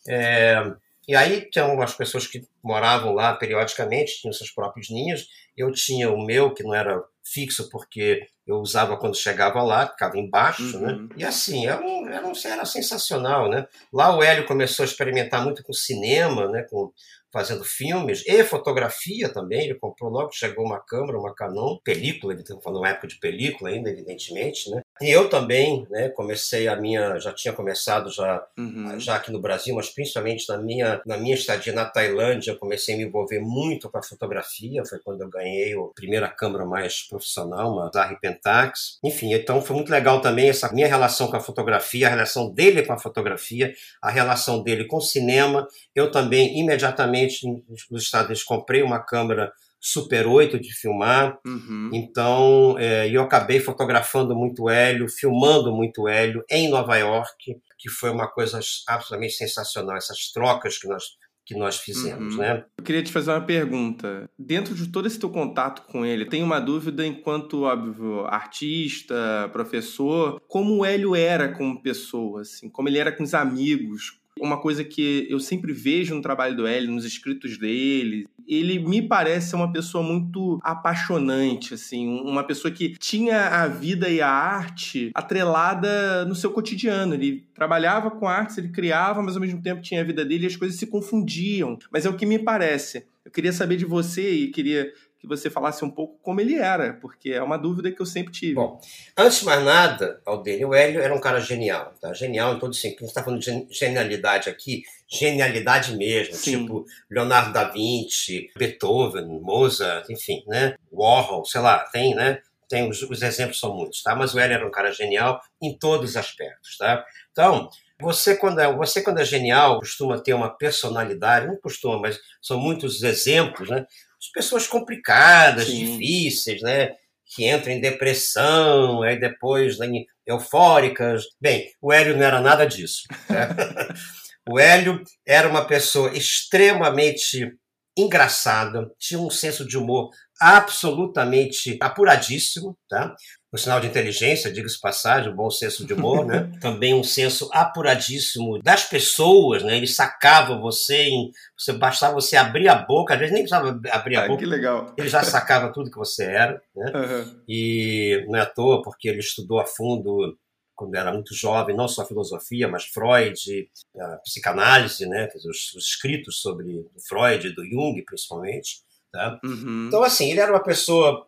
[0.08, 0.72] É,
[1.06, 5.26] e aí tinha umas pessoas que moravam lá periodicamente, tinham seus próprios ninhos.
[5.56, 10.18] Eu tinha o meu que não era fixo porque eu usava quando chegava lá, ficava
[10.18, 10.92] embaixo, né?
[10.92, 11.02] uhum.
[11.02, 11.08] né?
[11.16, 13.66] E assim, era, um, era, um, era sensacional, né?
[13.92, 16.64] Lá o Hélio começou a experimentar muito com cinema, né?
[16.70, 16.92] Com,
[17.32, 19.64] fazendo filmes e fotografia também.
[19.64, 23.70] Ele comprou logo, chegou uma câmera, uma Canon, película, ele estava falando época de película
[23.70, 24.81] ainda, evidentemente, né?
[25.00, 29.00] E eu também, né, comecei a minha, já tinha começado já, uhum.
[29.00, 32.94] já aqui no Brasil, mas principalmente na minha, na minha estadia na Tailândia, eu comecei
[32.94, 37.02] a me envolver muito com a fotografia, foi quando eu ganhei a primeira câmera mais
[37.08, 38.98] profissional, uma Zarri Pentax.
[39.02, 42.84] Enfim, então foi muito legal também essa minha relação com a fotografia, a relação dele
[42.84, 45.66] com a fotografia, a relação dele com o cinema.
[45.94, 47.46] Eu também, imediatamente,
[47.90, 49.52] nos Estados Unidos, comprei uma câmera
[49.84, 51.40] Super 8 de filmar.
[51.44, 51.90] Uhum.
[51.92, 58.10] Então, é, eu acabei fotografando muito Hélio, filmando muito Hélio em Nova York, que foi
[58.10, 61.02] uma coisa absolutamente sensacional, essas trocas que nós
[61.44, 62.40] que nós fizemos, uhum.
[62.40, 62.64] né?
[62.78, 64.30] Eu queria te fazer uma pergunta.
[64.38, 70.40] Dentro de todo esse teu contato com ele, tenho uma dúvida enquanto, óbvio, artista, professor,
[70.46, 74.82] como o Hélio era como pessoa, assim, como ele era com os amigos, uma coisa
[74.82, 79.72] que eu sempre vejo no trabalho do Hélio, nos escritos dele, ele me parece uma
[79.72, 86.34] pessoa muito apaixonante, assim, uma pessoa que tinha a vida e a arte atrelada no
[86.34, 87.14] seu cotidiano.
[87.14, 90.46] Ele trabalhava com artes, ele criava, mas ao mesmo tempo tinha a vida dele e
[90.46, 91.78] as coisas se confundiam.
[91.90, 93.06] Mas é o que me parece.
[93.24, 96.94] Eu queria saber de você e queria que você falasse um pouco como ele era,
[96.94, 98.54] porque é uma dúvida que eu sempre tive.
[98.54, 98.80] Bom,
[99.16, 102.12] antes de mais nada, Aldênio, o Hélio era um cara genial, tá?
[102.12, 102.96] Genial em todo sentido.
[102.96, 106.62] A gente está falando de genialidade aqui, genialidade mesmo, Sim.
[106.62, 110.74] tipo Leonardo da Vinci, Beethoven, Mozart, enfim, né?
[110.90, 112.40] Warhol, sei lá, tem, né?
[112.68, 114.16] Tem, os, os exemplos são muitos, tá?
[114.16, 117.04] Mas o Hélio era um cara genial em todos os aspectos, tá?
[117.30, 122.18] Então, você quando, é, você, quando é genial, costuma ter uma personalidade, não costuma, mas
[122.40, 123.86] são muitos exemplos, né?
[124.30, 125.98] Pessoas complicadas, Sim.
[125.98, 126.90] difíceis, né?
[127.34, 129.88] Que entram em depressão, aí depois né,
[130.26, 131.24] eufóricas.
[131.40, 133.02] Bem, o Hélio não era nada disso.
[133.28, 133.48] Né?
[134.48, 137.50] o Hélio era uma pessoa extremamente
[137.96, 140.10] engraçada, tinha um senso de humor
[140.42, 143.14] absolutamente apuradíssimo, tá?
[143.52, 146.50] O sinal de inteligência, diga-se passagem, um bom senso de humor, né?
[146.60, 149.76] Também um senso apuradíssimo das pessoas, né?
[149.76, 154.16] Ele sacava você em, você bastava você abrir a boca, às vezes nem precisava abrir
[154.16, 154.40] a ah, boca.
[154.40, 154.92] Que legal.
[154.98, 156.92] Ele já sacava tudo que você era, né?
[156.92, 157.42] Uhum.
[157.46, 160.36] E não é à toa porque ele estudou a fundo
[160.74, 165.28] quando era muito jovem, não só filosofia, mas Freud, a psicanálise, né?
[165.36, 168.82] Os, os escritos sobre Freud, do Jung, principalmente.
[169.12, 169.38] Tá?
[169.44, 169.86] Uhum.
[169.88, 171.26] Então, assim, ele era uma pessoa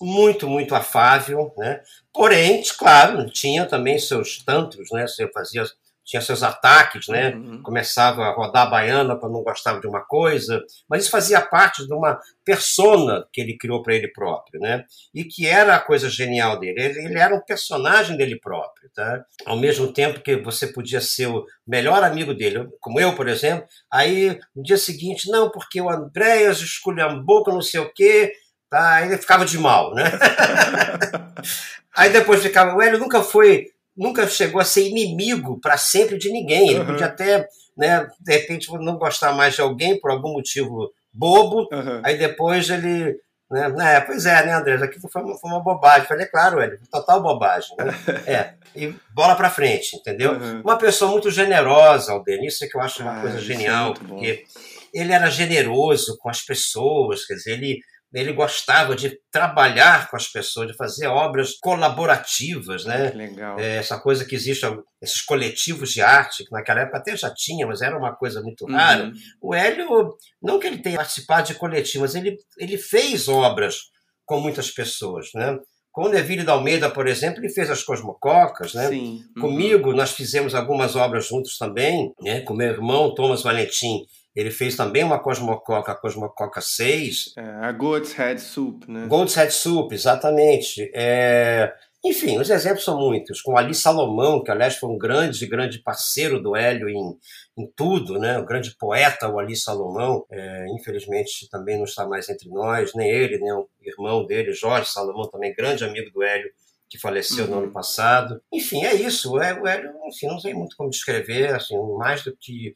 [0.00, 1.82] muito, muito afável, né?
[2.12, 5.06] Porém, claro, tinha também seus tantos, né?
[5.06, 5.64] Você fazia
[6.06, 7.34] tinha seus ataques, né?
[7.34, 7.60] Uhum.
[7.62, 11.84] Começava a rodar a baiana para não gostava de uma coisa, mas isso fazia parte
[11.84, 14.84] de uma persona que ele criou para ele próprio, né?
[15.12, 16.80] E que era a coisa genial dele.
[16.80, 19.24] Ele, ele, era um personagem dele próprio, tá?
[19.44, 23.66] Ao mesmo tempo que você podia ser o melhor amigo dele, como eu, por exemplo.
[23.92, 28.32] Aí no dia seguinte, não, porque o Andréas esculhambou com não sei o quê
[28.68, 28.94] Tá?
[28.94, 30.04] Aí ele ficava de mal, né?
[31.96, 36.30] Aí depois ficava, o Hélio nunca foi, nunca chegou a ser inimigo para sempre de
[36.30, 36.70] ninguém.
[36.70, 36.86] Ele uhum.
[36.86, 41.68] podia até, né, de repente, não gostar mais de alguém por algum motivo bobo.
[41.72, 42.02] Uhum.
[42.04, 43.16] Aí depois ele,
[43.50, 46.06] né, né, pois é, né, André, aqui foi uma, foi uma bobagem.
[46.06, 47.74] Falei, é claro, Hélio, total bobagem.
[47.78, 47.94] Né?
[48.26, 50.32] é, e bola para frente, entendeu?
[50.32, 50.60] Uhum.
[50.60, 53.92] Uma pessoa muito generosa, Alden, isso é que eu acho uma ah, coisa é genial,
[53.92, 54.44] é porque
[54.92, 57.80] ele era generoso com as pessoas, quer dizer, ele
[58.12, 63.10] ele gostava de trabalhar com as pessoas, de fazer obras colaborativas, né?
[63.10, 63.58] Legal.
[63.58, 64.64] É, essa coisa que existe,
[65.02, 68.64] esses coletivos de arte, que naquela época até já tinha, mas era uma coisa muito
[68.64, 68.74] uhum.
[68.74, 69.04] rara.
[69.04, 69.12] Uhum.
[69.42, 73.76] O Hélio, não que ele tenha participado de coletivos, mas ele, ele fez obras
[74.24, 75.58] com muitas pessoas, né?
[75.92, 78.88] Com o Neville da Almeida, por exemplo, ele fez as Cosmococas, né?
[78.88, 79.24] Sim.
[79.36, 79.42] Uhum.
[79.42, 82.42] Comigo, nós fizemos algumas obras juntos também, né?
[82.42, 84.04] Com meu irmão, Thomas Valentim,
[84.36, 87.32] Ele fez também uma Cosmococa, a Cosmococa 6.
[87.38, 89.06] É, a Goat's Head Soup, né?
[89.06, 90.90] Goat's Head Soup, exatamente.
[90.94, 91.72] É...
[92.04, 93.40] Enfim, os exemplos são muitos.
[93.40, 97.16] Com Ali Salomão, que aliás foi um grande, grande parceiro do Hélio em,
[97.56, 98.38] em tudo, né?
[98.38, 103.08] O grande poeta, o Ali Salomão, é, infelizmente também não está mais entre nós, nem
[103.08, 106.50] ele, nem o irmão dele, Jorge Salomão, também grande amigo do Hélio,
[106.88, 107.50] que faleceu uhum.
[107.50, 108.40] no ano passado.
[108.52, 109.32] Enfim, é isso.
[109.32, 109.64] O Hélio,
[110.06, 112.74] enfim, não sei muito como descrever, assim, mais do que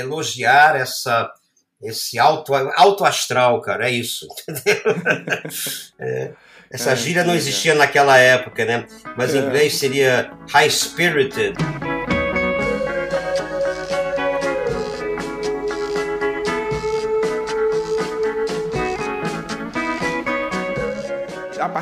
[0.00, 1.30] elogiar essa
[1.82, 4.82] esse alto, alto astral, cara, é isso, entendeu?
[6.00, 6.32] é.
[6.70, 8.86] Essa é, gíria não existia naquela época, né?
[9.16, 9.42] Mas em é.
[9.42, 11.56] inglês seria high spirited.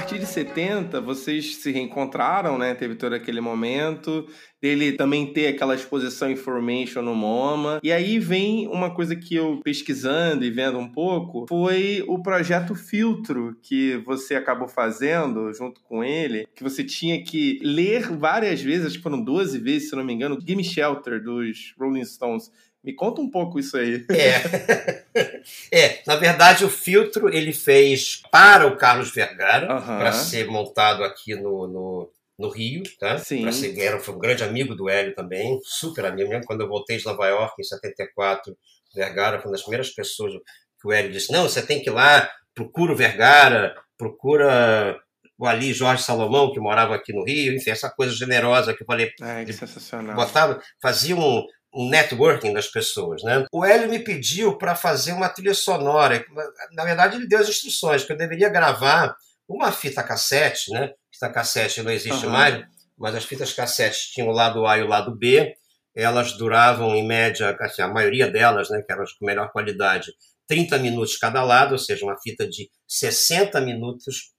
[0.05, 2.75] Partir de 70, vocês se reencontraram, né?
[2.75, 4.29] Teve todo aquele momento
[4.61, 7.81] dele também ter aquela exposição Information no MoMA.
[7.83, 12.75] E aí vem uma coisa que eu pesquisando e vendo um pouco, foi o projeto
[12.75, 18.89] Filtro que você acabou fazendo junto com ele, que você tinha que ler várias vezes,
[18.89, 22.51] acho que foram 12 vezes, se não me engano, Gimme Shelter dos Rolling Stones.
[22.85, 24.05] Me conta um pouco isso aí.
[24.11, 25.43] É.
[25.73, 31.35] é, na verdade o filtro ele fez para o Carlos Vergara, para ser montado aqui
[31.35, 33.17] no, no, no Rio, tá?
[33.17, 33.51] Sim.
[33.51, 36.29] Ser, era, foi um grande amigo do Hélio também, super amigo.
[36.29, 38.55] Mesmo quando eu voltei de Nova York em 74,
[38.95, 40.35] Vergara foi uma das primeiras pessoas
[40.79, 45.01] que o Hélio disse: não, você tem que ir lá, procura o Vergara, procura
[45.39, 48.87] o Ali Jorge Salomão, que morava aqui no Rio, enfim, essa coisa generosa que eu
[48.87, 49.11] falei.
[49.21, 50.15] É, que sensacional.
[50.15, 53.23] Botava, fazia um networking das pessoas.
[53.23, 53.45] Né?
[53.53, 56.25] O Hélio me pediu para fazer uma trilha sonora.
[56.73, 59.15] Na verdade, ele deu as instruções que eu deveria gravar
[59.49, 60.93] uma fita cassete, né?
[61.13, 62.33] Fita cassete não existe uhum.
[62.33, 62.65] mais,
[62.97, 65.55] mas as fitas cassete tinham o lado A e o lado B.
[65.95, 70.13] Elas duravam, em média, assim, a maioria delas, né, que eram as com melhor qualidade,
[70.49, 74.33] 30 minutos cada lado, ou seja, uma fita de 60 minutos,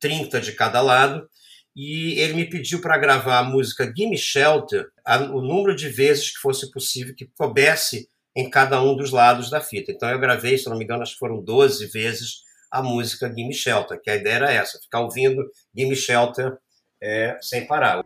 [0.00, 1.28] 30 de cada lado
[1.76, 6.30] e ele me pediu para gravar a música Gimme Shelter, a, o número de vezes
[6.30, 9.92] que fosse possível que coubesse em cada um dos lados da fita.
[9.92, 13.52] Então eu gravei, se não me engano, acho que foram 12 vezes a música Gimme
[13.52, 15.44] Shelter, que a ideia era essa, ficar ouvindo
[15.76, 16.56] Gimme Shelter
[17.02, 18.02] é, sem parar.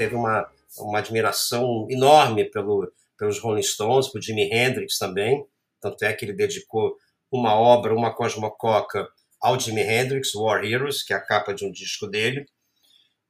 [0.00, 5.44] Teve uma, uma admiração enorme pelo, pelos Rolling Stones, por Jimi Hendrix também,
[5.78, 6.96] tanto é que ele dedicou
[7.30, 9.06] uma obra, uma Cosmococa,
[9.42, 12.46] ao Jimi Hendrix, War Heroes, que é a capa de um disco dele,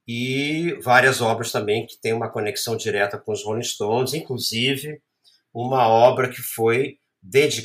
[0.07, 5.01] e várias obras também que têm uma conexão direta com os Rolling Stones, inclusive
[5.53, 6.99] uma obra que foi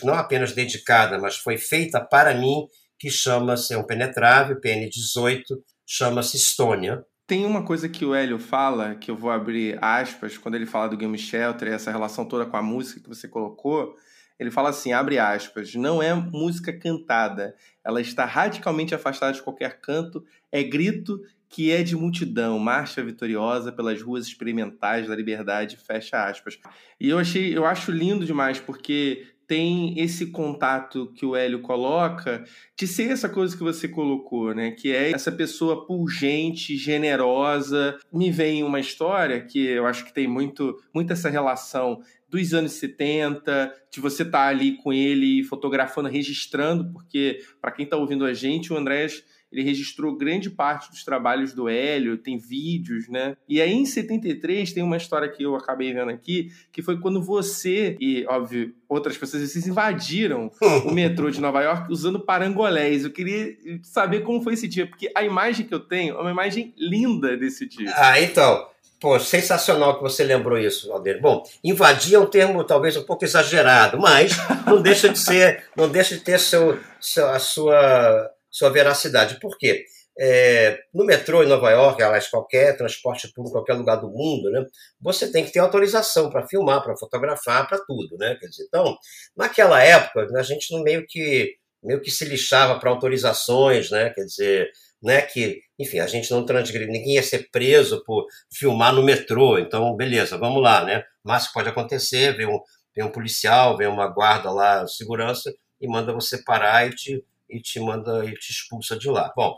[0.02, 2.66] não apenas dedicada, mas foi feita para mim,
[2.98, 5.42] que chama-se, é um penetrável, PN18,
[5.86, 10.54] chama-se Estônia, tem uma coisa que o Hélio fala, que eu vou abrir aspas, quando
[10.54, 13.96] ele fala do Game Shelter, essa relação toda com a música que você colocou,
[14.38, 19.80] ele fala assim, abre aspas, não é música cantada, ela está radicalmente afastada de qualquer
[19.80, 26.24] canto, é grito que é de multidão, marcha vitoriosa pelas ruas experimentais da liberdade, fecha
[26.24, 26.58] aspas.
[27.00, 32.44] E eu achei, eu acho lindo demais, porque tem esse contato que o Hélio coloca
[32.76, 34.72] de ser essa coisa que você colocou, né?
[34.72, 37.98] Que é essa pessoa pungente, generosa.
[38.12, 42.72] Me vem uma história que eu acho que tem muito, muito essa relação dos anos
[42.72, 48.24] 70, de você estar tá ali com ele fotografando, registrando, porque para quem está ouvindo
[48.24, 53.36] a gente, o Andrés ele registrou grande parte dos trabalhos do Hélio, tem vídeos, né?
[53.48, 57.22] E aí em 73 tem uma história que eu acabei vendo aqui, que foi quando
[57.22, 60.50] você e, óbvio, outras pessoas vocês invadiram
[60.84, 63.04] o metrô de Nova York usando parangolés.
[63.04, 66.30] Eu queria saber como foi esse dia, porque a imagem que eu tenho é uma
[66.30, 67.92] imagem linda desse dia.
[67.96, 68.68] Ah, então.
[68.98, 71.20] Pô, sensacional que você lembrou isso, Aldeiro.
[71.20, 74.32] Bom, invadir é um termo talvez um pouco exagerado, mas
[74.66, 79.38] não deixa de ser, não deixa de ter seu, seu, a sua sua veracidade.
[79.38, 79.84] Por quê?
[80.18, 84.64] É, no metrô em Nova York, aliás, qualquer transporte público, qualquer lugar do mundo, né,
[84.98, 88.34] você tem que ter autorização para filmar, para fotografar, para tudo, né?
[88.40, 88.96] Quer dizer, então,
[89.36, 94.10] naquela época, a gente meio que meio que se lixava para autorizações, né?
[94.10, 94.70] Quer dizer,
[95.02, 99.58] né, que, enfim, a gente não transgride, ninguém ia ser preso por filmar no metrô,
[99.58, 101.04] então, beleza, vamos lá, né?
[101.22, 102.58] Mas pode acontecer, vem um,
[102.94, 107.60] vem um policial, vem uma guarda lá, segurança, e manda você parar e te e
[107.60, 109.32] te manda e te expulsa de lá.
[109.36, 109.54] Bom,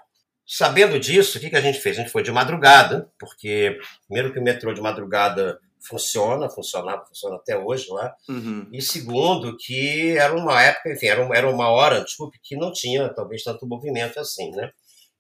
[0.47, 1.99] sabendo disso, o que, que a gente fez?
[1.99, 7.37] A gente foi de madrugada, porque primeiro que o metrô de madrugada funciona, funcionava, funciona
[7.37, 8.15] até hoje lá.
[8.29, 8.69] Uhum.
[8.73, 12.73] E segundo, que era uma época, enfim, era uma, era uma hora, desculpe, que não
[12.73, 14.71] tinha talvez tanto movimento assim, né?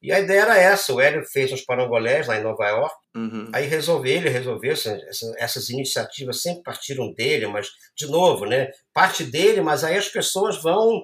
[0.00, 3.50] E a ideia era essa, o Hélio fez uns parangolés lá em Nova York, uhum.
[3.52, 5.00] aí resolveu, ele resolveu, essas,
[5.36, 10.62] essas iniciativas sempre partiram dele, mas, de novo, né, parte dele, mas aí as pessoas
[10.62, 11.02] vão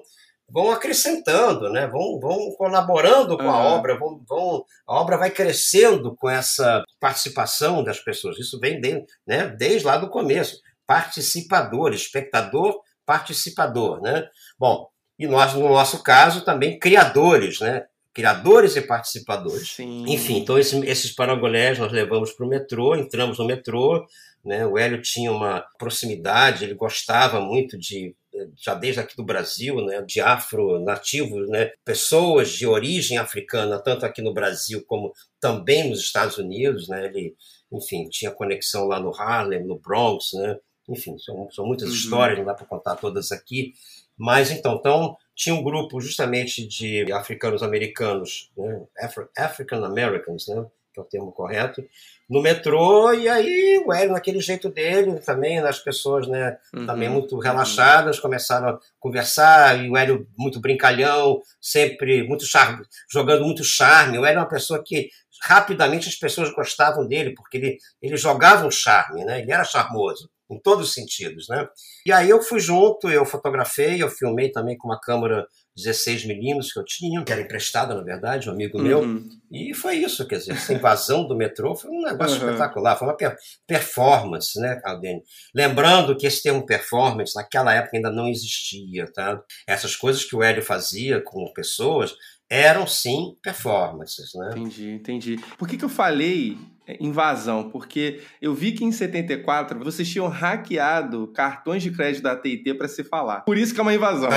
[0.49, 1.87] vão acrescentando, né?
[1.87, 3.49] vão, vão colaborando com uhum.
[3.49, 8.37] a obra, vão, vão, a obra vai crescendo com essa participação das pessoas.
[8.37, 10.59] Isso vem de, né, desde lá do começo.
[10.85, 14.01] Participador, espectador, participador.
[14.01, 14.27] Né?
[14.57, 14.87] Bom,
[15.17, 17.85] e nós, no nosso caso, também criadores, né?
[18.15, 19.73] criadores e participadores.
[19.73, 20.05] Sim.
[20.07, 24.05] Enfim, então esse, esses parangolés nós levamos para o metrô, entramos no metrô,
[24.45, 24.65] né?
[24.65, 28.15] o Hélio tinha uma proximidade, ele gostava muito de
[28.57, 34.21] já desde aqui do Brasil, né, de afro-nativos, né, pessoas de origem africana, tanto aqui
[34.21, 37.35] no Brasil como também nos Estados Unidos, né, ele,
[37.71, 40.57] enfim, tinha conexão lá no Harlem, no Bronx, né,
[40.89, 41.95] enfim, são, são muitas uhum.
[41.95, 43.73] histórias, não dá para contar todas aqui,
[44.17, 50.65] mas então, então, tinha um grupo justamente de africanos americanos, né, Afro African Americans, né,
[50.93, 51.83] que é o termo correto,
[52.29, 56.85] no metrô, e aí o Hélio, naquele jeito dele, também, as pessoas, né, uhum.
[56.85, 63.45] também muito relaxadas, começaram a conversar, e o Hélio muito brincalhão, sempre muito charme, jogando
[63.45, 64.17] muito charme.
[64.17, 65.09] O Hélio é uma pessoa que
[65.43, 70.29] rapidamente as pessoas gostavam dele, porque ele, ele jogava um charme, né, ele era charmoso
[70.49, 71.67] em todos os sentidos, né?
[72.05, 76.71] E aí eu fui junto, eu fotografei, eu filmei também com uma câmera 16 milímetros
[76.71, 79.01] que eu tinha, que era emprestada, na verdade, um amigo meu.
[79.01, 79.27] Uhum.
[79.51, 82.49] E foi isso, quer dizer, essa invasão do metrô foi um negócio uhum.
[82.49, 83.35] espetacular, foi uma per
[83.67, 85.21] performance, né, Caldene?
[85.53, 89.41] Lembrando que esse termo performance, naquela época ainda não existia, tá?
[89.67, 92.15] Essas coisas que o Hélio fazia com pessoas
[92.49, 94.51] eram sim performances, né?
[94.51, 95.35] Entendi, entendi.
[95.57, 96.57] Por que, que eu falei
[96.99, 97.69] invasão?
[97.69, 102.87] Porque eu vi que em 74 vocês tinham hackeado cartões de crédito da AT&T para
[102.87, 103.41] se falar.
[103.41, 104.29] Por isso que é uma invasão.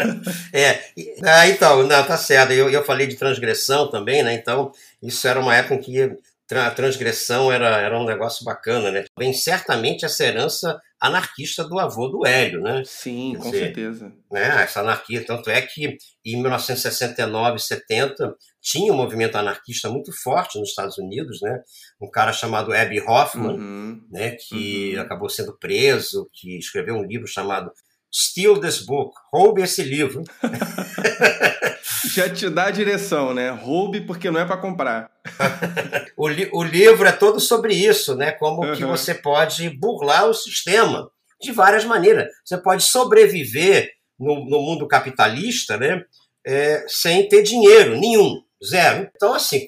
[0.52, 0.80] é,
[1.22, 2.52] ah, então, não, tá certo.
[2.52, 4.34] Eu, eu falei de transgressão também, né?
[4.34, 4.72] Então,
[5.02, 6.16] isso era uma época em que
[6.58, 9.04] a transgressão era, era um negócio bacana, né?
[9.18, 12.82] Vem certamente essa herança anarquista do avô do Hélio, né?
[12.84, 14.12] Sim, Quer com dizer, certeza.
[14.30, 20.58] Né, essa anarquia, tanto é que em 1969, 70, tinha um movimento anarquista muito forte
[20.58, 21.62] nos Estados Unidos, né?
[22.00, 24.32] Um cara chamado Abby Hoffman, uhum, né?
[24.32, 25.02] Que uhum.
[25.02, 27.70] acabou sendo preso, que escreveu um livro chamado
[28.12, 30.22] Steal This Book, roube esse livro.
[32.12, 33.50] Já te dá a direção, né?
[33.50, 35.10] Roube porque não é para comprar.
[36.16, 38.32] o, li o livro é todo sobre isso, né?
[38.32, 38.74] Como uhum.
[38.74, 42.26] que você pode burlar o sistema de várias maneiras.
[42.44, 46.02] Você pode sobreviver no, no mundo capitalista, né?
[46.44, 49.10] É, sem ter dinheiro nenhum, zero.
[49.14, 49.66] Então, assim,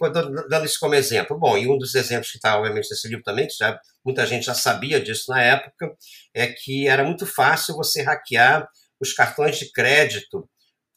[0.49, 3.47] dando isso como exemplo, bom, e um dos exemplos que está, obviamente, nesse livro também,
[3.47, 5.95] que já, muita gente já sabia disso na época,
[6.35, 8.69] é que era muito fácil você hackear
[9.01, 10.49] os cartões de crédito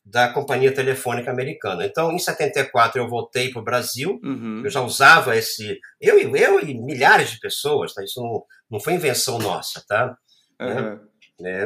[0.06, 1.86] da companhia telefônica americana.
[1.86, 4.62] Então, em 74 eu voltei para o Brasil, uhum.
[4.64, 8.04] eu já usava esse, eu, eu e milhares de pessoas, tá?
[8.04, 10.16] isso não, não foi invenção nossa, tá?
[10.62, 10.68] Uhum.
[10.68, 11.00] Né?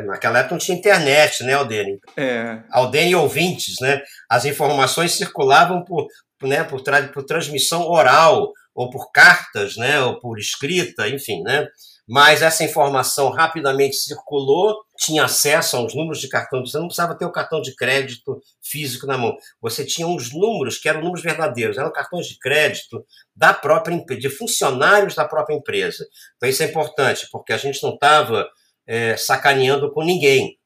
[0.06, 2.00] Naquela época não tinha internet, né, Aldene?
[2.18, 2.62] É.
[2.72, 4.02] Aldene e ouvintes, né?
[4.30, 6.08] As informações circulavam por,
[6.42, 11.68] né, por, tra por transmissão oral, ou por cartas, né, ou por escrita, enfim, né?
[12.10, 17.24] mas essa informação rapidamente circulou, tinha acesso aos números de cartão, você não precisava ter
[17.24, 21.78] o cartão de crédito físico na mão, você tinha uns números que eram números verdadeiros,
[21.78, 23.06] eram cartões de crédito
[23.36, 26.04] da própria de funcionários da própria empresa.
[26.36, 28.50] Então isso é importante, porque a gente não estava
[28.90, 30.58] é, sacaneando com ninguém,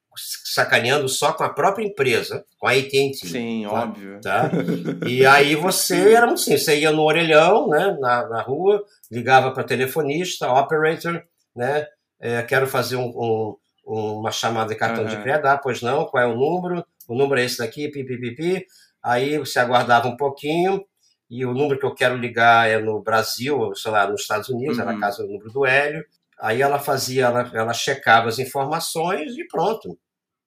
[0.45, 3.27] sacaneando só com a própria empresa, com a AT&T.
[3.27, 3.83] Sim, tá?
[3.83, 4.21] óbvio.
[4.21, 4.49] Tá?
[5.05, 9.65] E aí você era assim, você ia no orelhão, né, na, na rua, ligava para
[9.65, 11.21] telefonista, operator,
[11.53, 11.85] né?
[12.17, 15.09] É, quero fazer um, um, uma chamada de cartão uhum.
[15.09, 16.85] de crédito, ah, pois não, qual é o número?
[17.09, 18.65] O número é esse daqui, pipipipi.
[19.03, 20.81] Aí você aguardava um pouquinho,
[21.29, 24.77] e o número que eu quero ligar é no Brasil, sei lá, nos Estados Unidos,
[24.77, 24.83] uhum.
[24.83, 26.05] era a casa do número do Hélio.
[26.43, 29.97] Aí ela fazia, ela, ela checava as informações e pronto.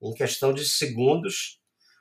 [0.02, 1.58] Em questão de segundos,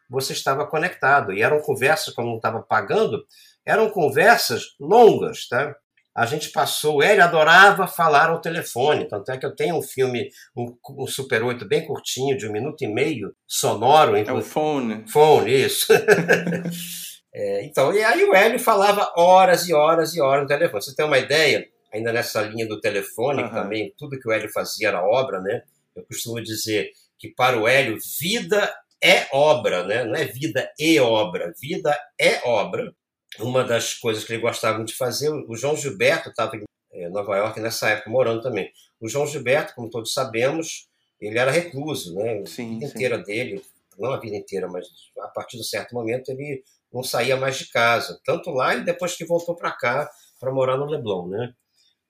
[0.10, 1.32] você estava conectado.
[1.32, 3.26] E eram conversas, como não estava pagando,
[3.66, 5.74] eram conversas longas, tá?
[6.16, 10.30] a gente passou, ele adorava falar ao telefone, tanto é que eu tenho um filme,
[10.56, 14.16] um, um Super 8 bem curtinho, de um minuto e meio, sonoro.
[14.16, 15.04] É o Phone.
[15.10, 15.92] Phone, isso.
[17.36, 20.82] é, então, e aí o Hélio falava horas e horas e horas no telefone.
[20.82, 23.52] Você tem uma ideia, ainda nessa linha do telefone, uhum.
[23.52, 25.64] também tudo que o Hélio fazia era obra, né?
[25.96, 30.04] Eu costumo dizer que para o Hélio, vida é obra, né?
[30.04, 32.94] Não é vida e obra, vida é obra.
[33.40, 37.38] uma das coisas que ele gostava de fazer, o João Gilberto estava em é, Nova
[37.38, 38.72] York nessa época, morando também.
[39.00, 40.88] O João Gilberto, como todos sabemos,
[41.20, 42.46] ele era recluso, né?
[42.46, 42.94] Sim, a vida sim.
[42.94, 43.62] inteira dele,
[43.98, 44.86] não a vida inteira, mas
[45.20, 48.84] a partir de um certo momento ele não saía mais de casa, tanto lá e
[48.84, 51.54] depois que voltou para cá para morar no Leblon, né?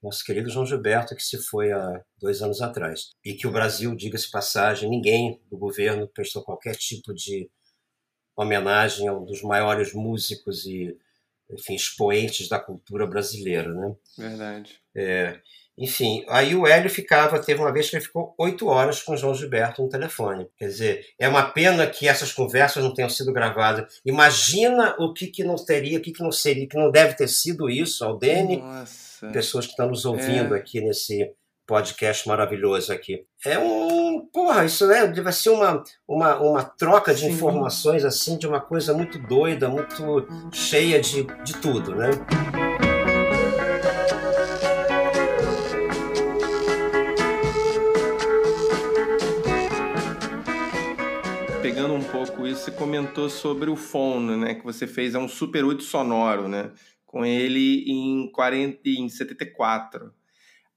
[0.06, 3.10] Nosso querido João Gilberto, que se foi há dois anos atrás.
[3.26, 7.50] E que o Brasil, diga-se passagem, ninguém do governo prestou qualquer tipo de
[8.38, 10.96] homenagem a um dos maiores músicos e,
[11.50, 13.96] enfim, expoentes da cultura brasileira, né?
[14.16, 14.80] Verdade.
[14.96, 15.40] É,
[15.78, 19.18] enfim, aí o Hélio ficava, teve uma vez que ele ficou oito horas com o
[19.18, 20.48] João Gilberto no telefone.
[20.58, 24.00] Quer dizer, é uma pena que essas conversas não tenham sido gravadas.
[24.06, 27.28] Imagina o que, que não teria, o que, que não seria, que não deve ter
[27.28, 29.05] sido isso, Aldene, Nossa.
[29.32, 30.58] Pessoas que estão nos ouvindo É.
[30.60, 31.32] aqui nesse
[31.68, 33.26] podcast maravilhoso aqui.
[33.46, 34.28] É um.
[34.32, 37.32] Porra, isso é, deve ser uma, uma, uma troca de Sim.
[37.32, 42.12] informações assim, de uma coisa muito doida, muito cheia de, de tudo, né?
[51.62, 54.54] Pegando um pouco isso, você comentou sobre o Fono, né?
[54.56, 56.72] Que você fez é um Super 8 sonoro, né?
[57.06, 60.14] Com ele em, 40, em 74.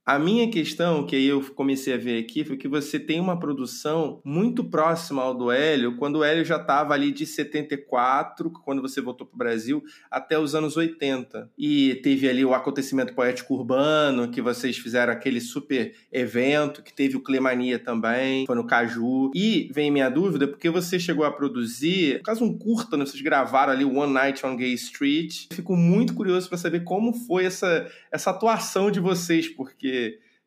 [0.09, 3.39] A minha questão, que aí eu comecei a ver aqui, foi que você tem uma
[3.39, 8.81] produção muito próxima ao do Hélio, quando o Hélio já estava ali de 74, quando
[8.81, 11.51] você voltou para o Brasil, até os anos 80.
[11.59, 17.15] E teve ali o acontecimento poético urbano, que vocês fizeram aquele super evento, que teve
[17.15, 19.31] o Clemania também, foi no Caju.
[19.35, 23.05] E vem minha dúvida, porque você chegou a produzir, caso um curta, né?
[23.05, 25.49] vocês gravaram ali One Night on Gay Street.
[25.53, 29.98] Fico muito curioso para saber como foi essa, essa atuação de vocês, porque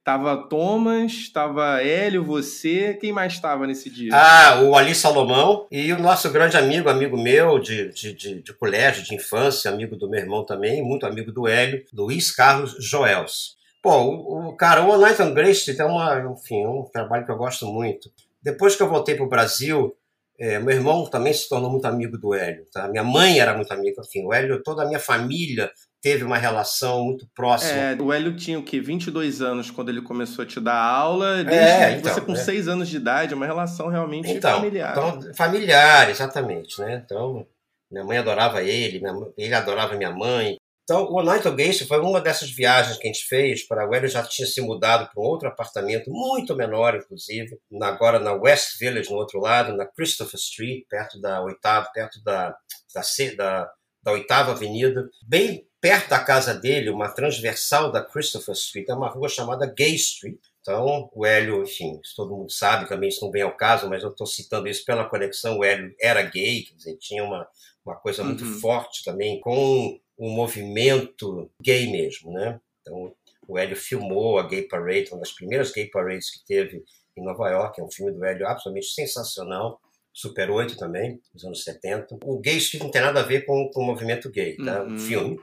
[0.03, 4.11] tava Thomas, tava Hélio, você, quem mais estava nesse dia?
[4.13, 8.53] Ah, o Ali Salomão e o nosso grande amigo, amigo meu de, de, de, de
[8.53, 13.55] colégio, de infância, amigo do meu irmão também, muito amigo do Hélio, Luiz Carlos Joels.
[13.81, 17.37] Pô, o, o cara, o Night on Grace é uma, enfim, um trabalho que eu
[17.37, 18.11] gosto muito.
[18.41, 19.95] Depois que eu voltei para o Brasil,
[20.39, 22.65] é, meu irmão também se tornou muito amigo do Hélio.
[22.71, 22.87] Tá?
[22.87, 25.71] Minha mãe era muito amiga, enfim, o Hélio, toda a minha família
[26.01, 27.79] teve uma relação muito próxima.
[27.79, 28.79] É, o Hélio tinha o quê?
[28.81, 31.43] 22 anos quando ele começou a te dar aula.
[31.43, 32.35] Desde É, então, você com é.
[32.35, 34.91] 6 anos de idade, é uma relação realmente Então, familiar.
[34.91, 37.01] então, familiar, exatamente, né?
[37.05, 37.45] Então,
[37.89, 40.55] minha mãe adorava ele, minha ele adorava minha mãe.
[40.83, 43.93] Então, o Night of Gangster foi uma dessas viagens que a gente fez para o
[43.93, 48.79] Hélio já tinha se mudado para um outro apartamento, muito menor, inclusive, agora na West
[48.79, 52.49] Village, no outro lado, na Christopher Street, perto da oitava, perto da,
[52.93, 53.01] da,
[53.37, 53.71] da,
[54.03, 59.09] da oitava avenida, bem perto da casa dele, uma transversal da Christopher Street, é uma
[59.09, 60.37] rua chamada Gay Street.
[60.61, 64.09] Então, o Hélio, enfim, todo mundo sabe, também isso não vem ao caso, mas eu
[64.11, 65.57] estou citando isso pela conexão.
[65.57, 67.47] O Hélio era gay, quer dizer, tinha uma,
[67.83, 68.59] uma coisa muito Uhum.
[68.59, 72.59] forte também com o movimento gay mesmo, né?
[72.81, 73.11] Então,
[73.47, 76.83] o Hélio filmou a Gay Parade, uma das primeiras Gay Parades que teve
[77.17, 79.81] em Nova York, é um filme do Hélio absolutamente sensacional.
[80.13, 82.17] Super 8 também, nos anos 70.
[82.23, 84.83] O Gay Street não tem nada a ver com, com o movimento gay, tá?
[84.83, 84.95] Uhum.
[84.95, 85.39] O filme.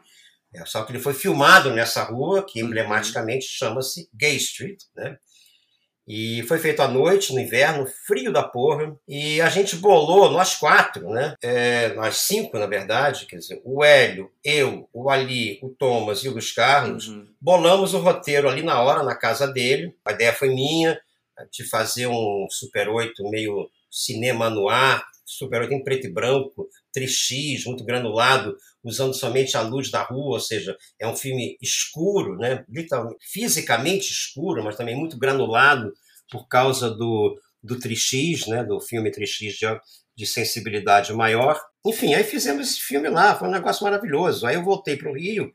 [0.55, 2.69] É, só que ele foi filmado nessa rua, que Uhum.
[2.69, 5.17] emblematicamente chama-se Gay Street, né?
[6.11, 8.97] E foi feito à noite, no inverno, frio da porra.
[9.07, 11.35] E a gente bolou, nós quatro, né?
[11.43, 16.29] É, nós cinco, na verdade, quer dizer, o Hélio, eu, o Ali, o Thomas e
[16.29, 17.27] o Luiz Carlos, Uhum.
[17.39, 19.95] bolamos o roteiro ali na hora, na casa dele.
[20.03, 20.99] A ideia foi minha,
[21.53, 26.67] de fazer um Super 8 meio cinema no ar, Super 8 em preto e branco,
[26.97, 32.37] 3x, muito granulado, usando somente a luz da rua, ou seja, é um filme escuro,
[32.37, 32.65] né?
[32.69, 35.93] literalmente, fisicamente escuro, mas também muito granulado
[36.31, 38.65] por causa do, do 3x, né?
[38.65, 39.81] do filme 3x de,
[40.17, 41.61] de sensibilidade maior.
[41.87, 44.47] Enfim, aí fizemos esse filme lá, foi um negócio maravilhoso.
[44.47, 45.53] Aí eu voltei para o Rio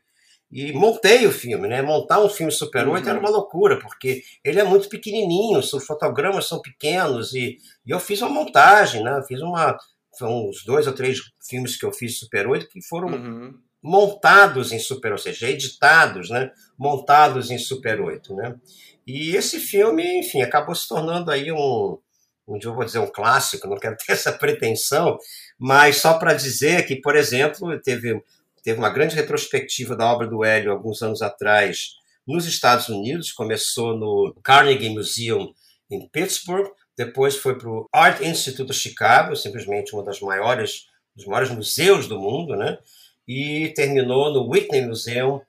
[0.50, 1.82] e montei o filme, né?
[1.82, 3.10] Montar um filme Super 8 Uhum.
[3.10, 7.98] era uma loucura, porque ele é muito pequenininho, os fotogramas são pequenos e, e eu
[7.98, 9.18] fiz uma montagem, né?
[9.18, 9.76] Eu fiz uma
[10.16, 13.54] são uns dois ou três filmes que eu fiz Super 8 que foram Uhum.
[13.82, 16.50] montados em Super 8, ou seja, editados, né?
[16.78, 18.54] Montados em Super 8, né?
[19.06, 21.98] E esse filme, enfim, acabou se tornando aí um,
[22.48, 25.18] um dia eu vou dizer um clássico, não quero ter essa pretensão,
[25.58, 28.22] mas só para dizer que, por exemplo, teve,
[28.62, 31.90] teve uma grande retrospectiva da obra do Hélio alguns anos atrás
[32.26, 35.52] nos Estados Unidos, começou no Carnegie Museum
[35.90, 41.26] em Pittsburgh, depois foi para o Art Institute of Chicago, simplesmente uma das maiores, dos
[41.26, 42.78] maiores museus do mundo, né?
[43.26, 45.40] E terminou no Whitney Museum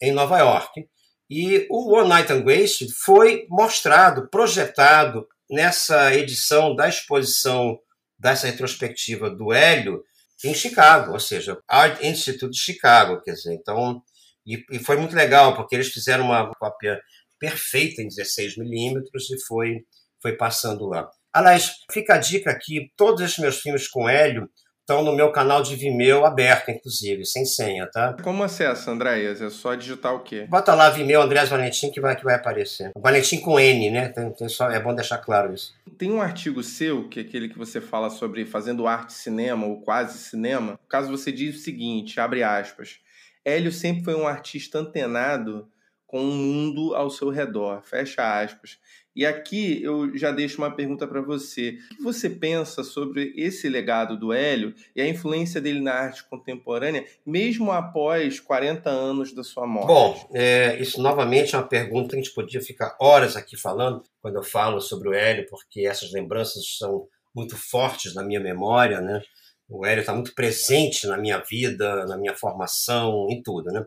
[0.00, 0.86] em Nova York.
[1.30, 7.78] E o One Night on Grace foi mostrado, projetado nessa edição da exposição
[8.18, 10.02] dessa retrospectiva do Hélio
[10.44, 14.02] em Chicago, ou seja, Art Institute de Chicago, quer dizer, então
[14.46, 17.00] e, e foi muito legal porque eles fizeram uma cópia
[17.38, 19.84] perfeita em 16 milímetros e foi
[20.22, 21.10] foi passando lá.
[21.32, 24.48] Aliás, fica a dica aqui, todos esses meus filmes com Hélio
[24.82, 28.16] estão no meu canal de Vimeo aberto, inclusive, sem senha, tá?
[28.22, 29.40] Como acessa, Andréas?
[29.40, 30.46] É só digitar o quê?
[30.48, 32.90] Bota lá Vimeo Andréas Valentim que vai, que vai aparecer.
[32.96, 34.08] Valentim com N, né?
[34.08, 35.72] Tem, tem só, é bom deixar claro isso.
[35.96, 39.80] Tem um artigo seu, que é aquele que você fala sobre fazendo arte cinema ou
[39.80, 40.72] quase cinema.
[40.72, 42.98] No caso, você diz o seguinte, abre aspas,
[43.44, 45.68] Hélio sempre foi um artista antenado
[46.06, 48.78] com o mundo ao seu redor, fecha aspas.
[49.14, 51.78] E aqui eu já deixo uma pergunta para você.
[51.92, 56.24] O que você pensa sobre esse legado do Hélio e a influência dele na arte
[56.28, 59.88] contemporânea, mesmo após 40 anos da sua morte?
[59.88, 64.02] Bom, é, isso novamente é uma pergunta que a gente podia ficar horas aqui falando
[64.20, 69.00] quando eu falo sobre o Hélio, porque essas lembranças são muito fortes na minha memória,
[69.00, 69.20] né?
[69.68, 73.84] O Hélio está muito presente na minha vida, na minha formação, em tudo, né?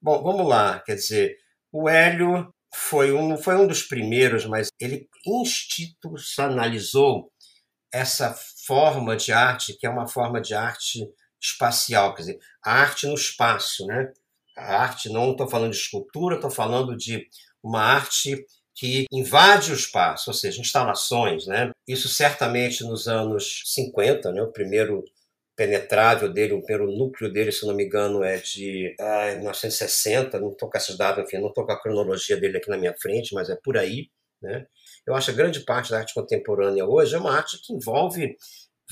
[0.00, 0.80] Bom, vamos lá.
[0.80, 1.36] Quer dizer,
[1.72, 7.30] o Hélio foi um, foi um dos primeiros, mas ele institucionalizou
[7.92, 8.34] essa
[8.66, 11.06] forma de arte, que é uma forma de arte
[11.40, 14.12] espacial, quer dizer, a arte no espaço, né?
[14.56, 17.26] A arte, não estou falando de escultura, estou falando de
[17.62, 18.44] uma arte
[18.74, 21.70] que invade o espaço, ou seja, instalações, né?
[21.86, 24.42] Isso certamente nos anos 50, né?
[24.42, 25.04] O primeiro
[25.58, 30.52] penetrável dele, o primeiro núcleo dele, se não me engano, é de ah, 1960, não
[30.52, 33.50] estou com essas enfim, não estou com a cronologia dele aqui na minha frente, mas
[33.50, 34.08] é por aí.
[34.40, 34.64] Né?
[35.04, 38.36] Eu acho que grande parte da arte contemporânea hoje é uma arte que envolve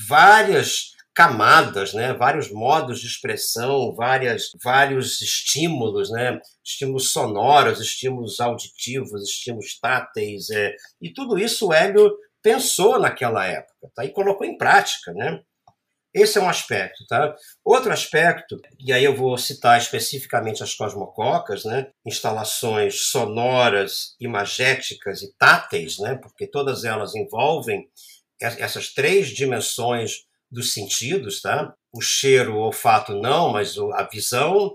[0.09, 2.12] várias camadas, né?
[2.14, 6.41] vários modos de expressão, várias, vários estímulos, né?
[6.64, 10.75] estímulos sonoros, estímulos auditivos, estímulos táteis, é...
[11.01, 12.12] e tudo isso o Hélio
[12.43, 14.05] pensou naquela época tá?
[14.05, 15.12] e colocou em prática.
[15.12, 15.41] Né?
[16.17, 17.37] Esse é um aspecto, tá?
[17.62, 21.89] Outro aspecto, e aí eu vou citar especificamente as cosmococas, né?
[22.07, 26.19] Instalações sonoras, imagéticas e táteis, né?
[26.23, 27.87] Porque todas elas envolvem
[28.41, 31.75] essas três dimensões dos sentidos, tá?
[31.93, 34.75] O cheiro, o olfato não, mas a visão,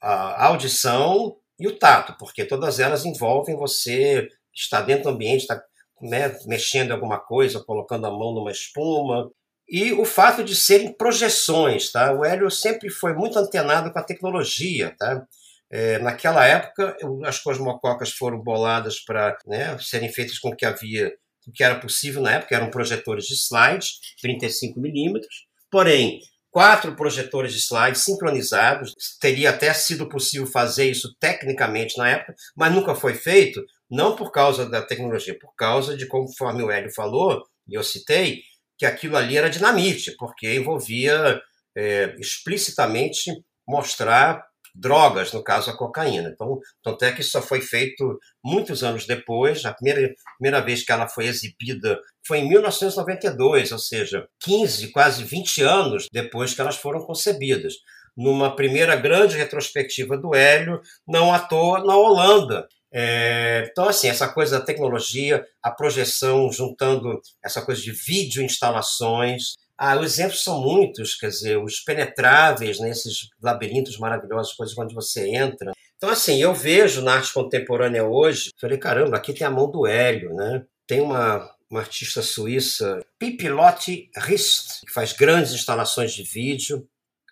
[0.00, 5.60] a audição e o tato, porque todas elas envolvem você estar dentro do ambiente, estar
[6.00, 9.28] né, mexendo em alguma coisa, colocando a mão numa espuma,
[9.68, 12.12] e o fato de serem projeções, tá?
[12.12, 15.26] O Hélio sempre foi muito antenado com a tecnologia, tá?
[15.68, 21.12] É, naquela época, as cosmococas foram boladas para né, serem feitas com o que havia,
[21.46, 23.88] o que era possível na época, eram projetores de slide,
[24.22, 25.46] 35 milímetros.
[25.68, 26.20] Porém,
[26.56, 32.72] quatro projetores de slide sincronizados, teria até sido possível fazer isso tecnicamente na época, mas
[32.72, 37.42] nunca foi feito, não por causa da tecnologia, por causa de, conforme o Hélio falou,
[37.68, 38.40] e eu citei,
[38.78, 41.40] que aquilo ali era dinamite, porque envolvia
[41.76, 43.30] é, explicitamente
[43.66, 44.44] mostrar
[44.76, 46.30] drogas, no caso a cocaína.
[46.32, 50.84] Então, tanto é que isso só foi feito muitos anos depois, a primeira, primeira vez
[50.84, 56.60] que ela foi exibida foi em 1992, ou seja, 15, quase 20 anos depois que
[56.60, 57.74] elas foram concebidas.
[58.16, 64.28] Numa primeira grande retrospectiva do Hélio, não à toa, na Holanda, é, então, assim, essa
[64.28, 69.54] coisa da tecnologia, a projeção, juntando essa coisa de vídeo instalações.
[69.78, 74.94] Ah, os exemplos são muitos, quer dizer, os penetráveis nesses né, labirintos maravilhosos, coisas onde
[74.94, 75.72] você entra.
[75.96, 79.86] Então, assim, eu vejo na arte contemporânea hoje, falei, caramba, aqui tem a mão do
[79.86, 80.64] Hélio, né?
[80.86, 86.86] Tem uma, uma artista suíça, Pipilotti Rist, que faz grandes instalações de vídeo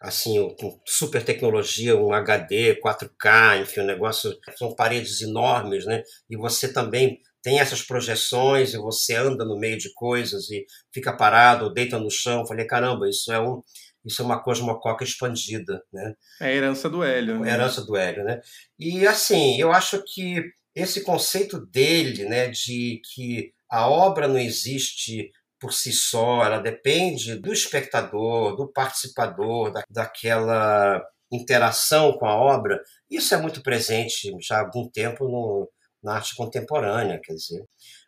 [0.04, 6.02] assim, com super tecnologia, um HD, 4K, enfim, um negócio, são paredes enormes, né?
[6.28, 11.16] E você também tem essas projeções e você anda no meio de coisas e fica
[11.16, 12.46] parado, ou deita no chão.
[12.46, 13.62] Falei, caramba, isso é um
[14.04, 16.12] isso é uma cosmococa expandida, né?
[16.38, 17.40] É a herança do Hélio.
[17.40, 17.50] Né?
[17.50, 18.38] É herança do Hélio, né?
[18.78, 20.44] E assim, eu acho que
[20.74, 25.30] esse conceito dele, né, de que a obra não existe
[25.64, 31.02] por si só, ela depende do espectador, do participador, da, daquela
[31.32, 32.78] interação com a obra.
[33.10, 35.66] Isso é muito presente já há algum tempo no,
[36.02, 37.64] na arte contemporânea, quer dizer.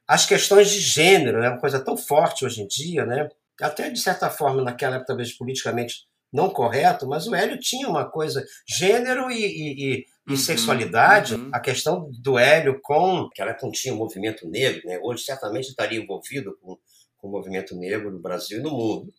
[0.06, 3.26] As questões de gênero é uma coisa tão forte hoje em dia, né?
[3.58, 8.04] Até de certa forma naquela época talvez politicamente não correto, mas o Hélio tinha uma
[8.04, 11.36] coisa gênero e, e, e, uhum, sexualidade.
[11.36, 11.48] Uhum.
[11.54, 15.00] A questão do Hélio com que ela continha o movimento negro, né?
[15.02, 16.76] Hoje certamente estaria envolvido com
[17.26, 19.12] com o movimento negro no Brasil e no mundo.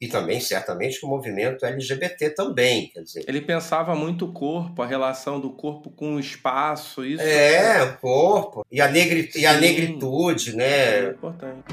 [0.00, 3.24] E também, certamente, com o movimento LGBT também, quer dizer...
[3.26, 7.20] Ele pensava muito o corpo, a relação do corpo com o espaço, isso...
[7.20, 9.28] É, o corpo, e a, negri...
[9.34, 11.06] e a negritude, né?
[11.06, 11.64] É importante.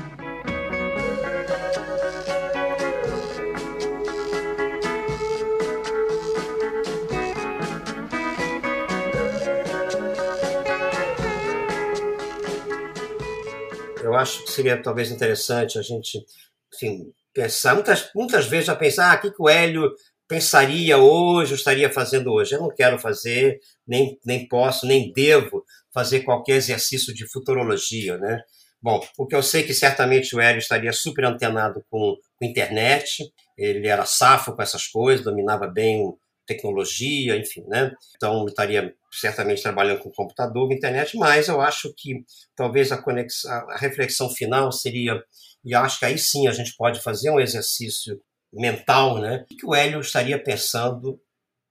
[14.16, 16.26] Eu acho que seria talvez interessante a gente,
[16.74, 17.74] enfim, pensar.
[17.76, 19.92] Muitas, muitas vezes já pensar, ah, o que, que o Hélio
[20.28, 22.56] pensaria hoje, ou estaria fazendo hoje.
[22.56, 25.64] Eu não quero fazer, nem, nem posso, nem devo
[25.94, 28.42] fazer qualquer exercício de futurologia, né?
[28.82, 32.46] Bom, o que eu sei é que certamente o Hélio estaria super antenado com, com
[32.46, 33.24] internet,
[33.58, 36.14] ele era safo com essas coisas, dominava bem
[36.46, 37.92] tecnologia, enfim, né?
[38.16, 42.24] Então estaria certamente trabalhando com computador, com internet, mas eu acho que
[42.56, 45.24] talvez a, conexão, a reflexão final seria,
[45.64, 48.22] e acho que aí sim a gente pode fazer um exercício
[48.54, 49.46] mental, né?
[49.52, 51.20] O que o Hélio estaria pensando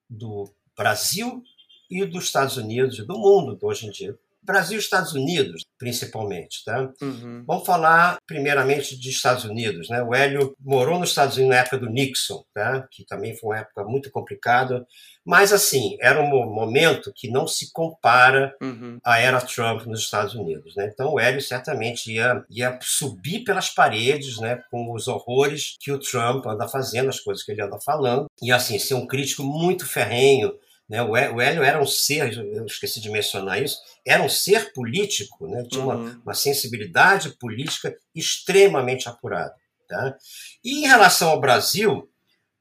[0.08, 1.42] do Brasil
[1.90, 4.18] e dos Estados Unidos e do mundo hoje em dia?
[4.44, 6.64] Brasil e Estados Unidos, principalmente.
[6.64, 6.90] Tá?
[7.00, 7.44] Uhum.
[7.46, 9.88] Vamos falar primeiramente de Estados Unidos.
[9.88, 10.02] Né?
[10.02, 12.86] O Hélio morou nos Estados Unidos na época do Nixon, tá?
[12.90, 14.86] que também foi uma época muito complicada.
[15.24, 18.98] Mas, assim, era um momento que não se compara uhum.
[19.02, 20.76] à era Trump nos Estados Unidos.
[20.76, 20.90] Né?
[20.92, 25.98] Então, o Hélio certamente ia, ia subir pelas paredes né, com os horrores que o
[25.98, 28.26] Trump anda fazendo, as coisas que ele anda falando.
[28.42, 30.52] E, assim, ser um crítico muito ferrenho
[30.88, 31.02] né?
[31.02, 35.64] O Hélio era um ser, eu esqueci de mencionar isso, era um ser político, né?
[35.70, 36.20] tinha uma, uhum.
[36.22, 39.54] uma sensibilidade política extremamente apurada.
[39.88, 40.16] Tá?
[40.62, 42.08] E em relação ao Brasil,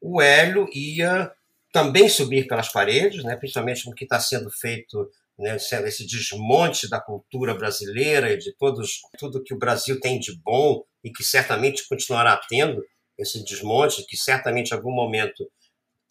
[0.01, 1.31] o Hélio ia
[1.71, 3.35] também subir pelas paredes, né?
[3.35, 9.01] principalmente no que está sendo feito né, esse desmonte da cultura brasileira e de todos,
[9.17, 12.83] tudo que o Brasil tem de bom e que certamente continuará tendo
[13.17, 15.49] esse desmonte, que certamente em algum momento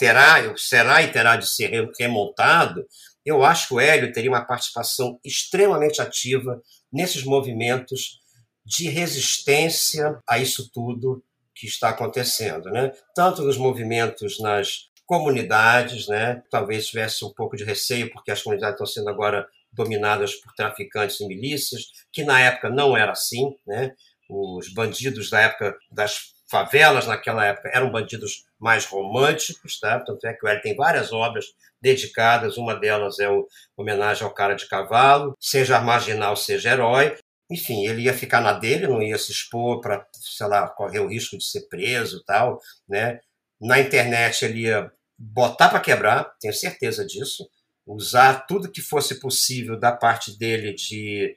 [0.02, 2.84] terá, será e terá de ser remontado,
[3.24, 6.60] eu acho que o Hélio teria uma participação extremamente ativa
[6.92, 8.20] nesses movimentos
[8.66, 11.22] de resistência a isso tudo
[11.54, 12.90] que está acontecendo, né?
[13.14, 16.42] Tanto nos movimentos nas comunidades, né?
[16.50, 21.20] Talvez tivesse um pouco de receio porque as comunidades estão sendo agora dominadas por traficantes
[21.20, 23.94] e milícias, que na época não era assim, né?
[24.28, 29.98] Os bandidos da época das favelas naquela época eram bandidos mais românticos, tá?
[30.00, 31.46] Tanto é que o Hélio tem várias obras
[31.80, 37.16] dedicadas, uma delas é o homenagem ao cara de cavalo, seja marginal, seja herói.
[37.50, 41.08] Enfim, ele ia ficar na dele, não ia se expor para, sei lá, correr o
[41.08, 43.18] risco de ser preso, tal, né?
[43.58, 47.48] Na internet ele ia botar para quebrar, tenho certeza disso,
[47.86, 51.34] usar tudo que fosse possível da parte dele de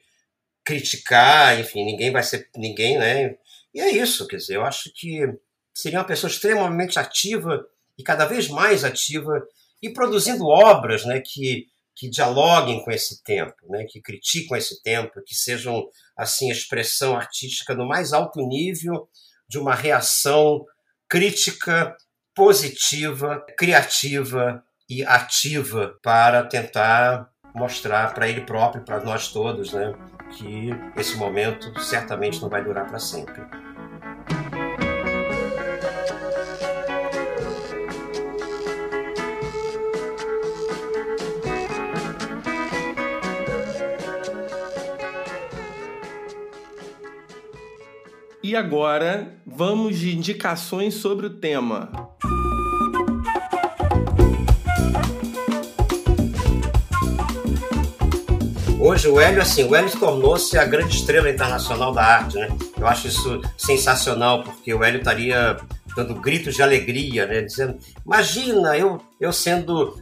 [0.62, 3.36] criticar, enfim, ninguém vai ser ninguém, né?
[3.76, 5.20] E é isso, quer dizer, eu acho que
[5.74, 7.62] seria uma pessoa extremamente ativa
[7.98, 9.46] e cada vez mais ativa
[9.82, 15.22] e produzindo obras né, que, que dialoguem com esse tempo, né, que critiquem esse tempo,
[15.22, 19.10] que sejam assim expressão artística no mais alto nível
[19.46, 20.64] de uma reação
[21.06, 21.94] crítica,
[22.34, 29.92] positiva, criativa e ativa para tentar mostrar para ele próprio, para nós todos, né,
[30.38, 33.65] que esse momento certamente não vai durar para sempre.
[48.46, 51.90] E agora, vamos de indicações sobre o tema.
[58.78, 62.46] Hoje o Hélio, assim, o Hélio tornou-se a grande estrela internacional da arte, né?
[62.78, 65.56] Eu acho isso sensacional, porque o Hélio estaria
[65.96, 67.40] dando gritos de alegria, né?
[67.40, 67.76] Dizendo,
[68.06, 70.00] imagina, eu, eu sendo,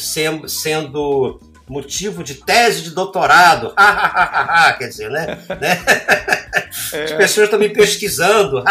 [0.00, 1.38] sendo, sendo
[1.68, 3.72] motivo de tese de doutorado,
[4.78, 5.38] quer dizer, né?
[5.60, 6.43] né?
[6.92, 7.04] É.
[7.04, 8.62] As pessoas me pesquisando.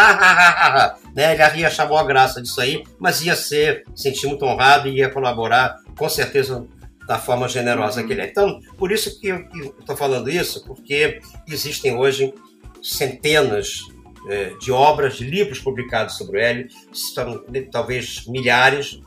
[1.14, 1.34] né?
[1.34, 5.10] Ele ia chamar a graça disso aí, mas ia ser, sentir muito honrado e ia
[5.10, 6.66] colaborar, com certeza,
[7.08, 8.28] da forma generosa que ele é.
[8.28, 9.46] Então, por isso que eu
[9.80, 12.34] estou falando isso, porque existem hoje
[12.82, 13.82] centenas
[14.30, 19.02] é, de obras, de livros publicados sobre o Hélio, são talvez milhares,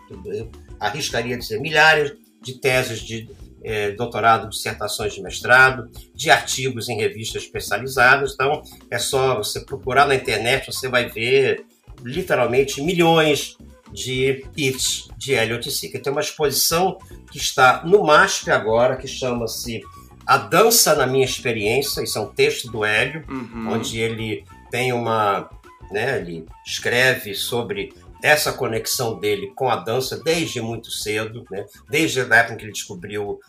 [0.78, 2.12] arriscaria dizer milhares
[2.42, 3.28] de teses de
[3.66, 8.32] é, doutorado, dissertações de mestrado, de artigos em revistas especializadas.
[8.32, 11.66] Então, é só você procurar na internet, você vai ver
[12.04, 13.56] literalmente milhões
[13.92, 15.98] de hits de Elliot Sica.
[15.98, 16.96] Tem uma exposição
[17.32, 19.80] que está no MASP agora, que chama-se
[20.24, 22.04] A Dança na Minha Experiência.
[22.04, 23.72] Isso é um texto do Hélio, uhum.
[23.72, 25.50] onde ele tem uma.
[25.90, 27.92] Né, ele escreve sobre
[28.22, 31.64] essa conexão dele com a dança desde muito cedo, né?
[31.88, 33.40] desde a época em que ele descobriu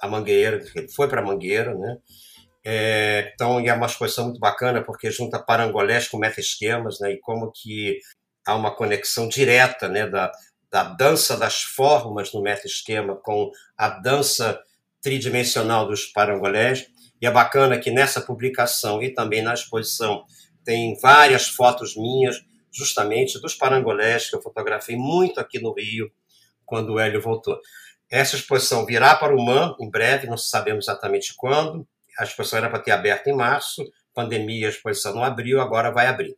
[0.00, 1.98] a, Mangueira, ele foi para Mangueira, né?
[2.64, 7.12] É, então, é uma exposição muito bacana porque junta parangolés com meta-esquemas, né?
[7.12, 8.00] E como que
[8.44, 10.06] há uma conexão direta, né?
[10.08, 10.32] Da,
[10.70, 14.60] da dança das formas no meta-esquema com a dança
[15.00, 16.86] tridimensional dos parangolés.
[17.20, 20.24] E é bacana que nessa publicação e também na exposição
[20.64, 26.10] tem várias fotos minhas, justamente dos parangolés que eu fotografei muito aqui no Rio,
[26.64, 27.58] quando o Hélio voltou.
[28.10, 31.86] Essa exposição virá para o MAN em breve, não sabemos exatamente quando.
[32.18, 33.82] A exposição era para ter aberto em março,
[34.14, 36.34] pandemia, a exposição não abriu, agora vai abrir.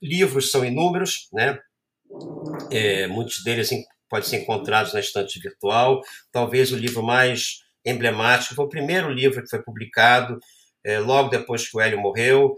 [0.00, 1.58] Livros são inúmeros, né?
[2.70, 3.70] É, muitos deles
[4.08, 6.00] podem ser encontrados na estante virtual.
[6.30, 10.38] Talvez o livro mais emblemático foi o primeiro livro que foi publicado
[10.84, 12.54] é, logo depois que o Hélio morreu,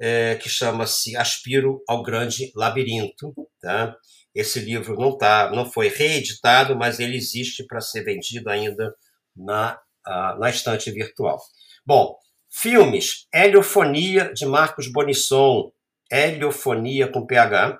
[0.00, 3.34] é, que chama-se Aspiro ao Grande Labirinto.
[3.60, 3.96] Tá?
[4.34, 8.94] Esse livro não, tá, não foi reeditado, mas ele existe para ser vendido ainda
[9.36, 11.38] na, a, na estante virtual.
[11.84, 12.16] Bom,
[12.50, 13.26] filmes.
[13.32, 15.70] Heliofonia, de Marcos Bonisson.
[16.10, 17.78] Heliofonia com PH.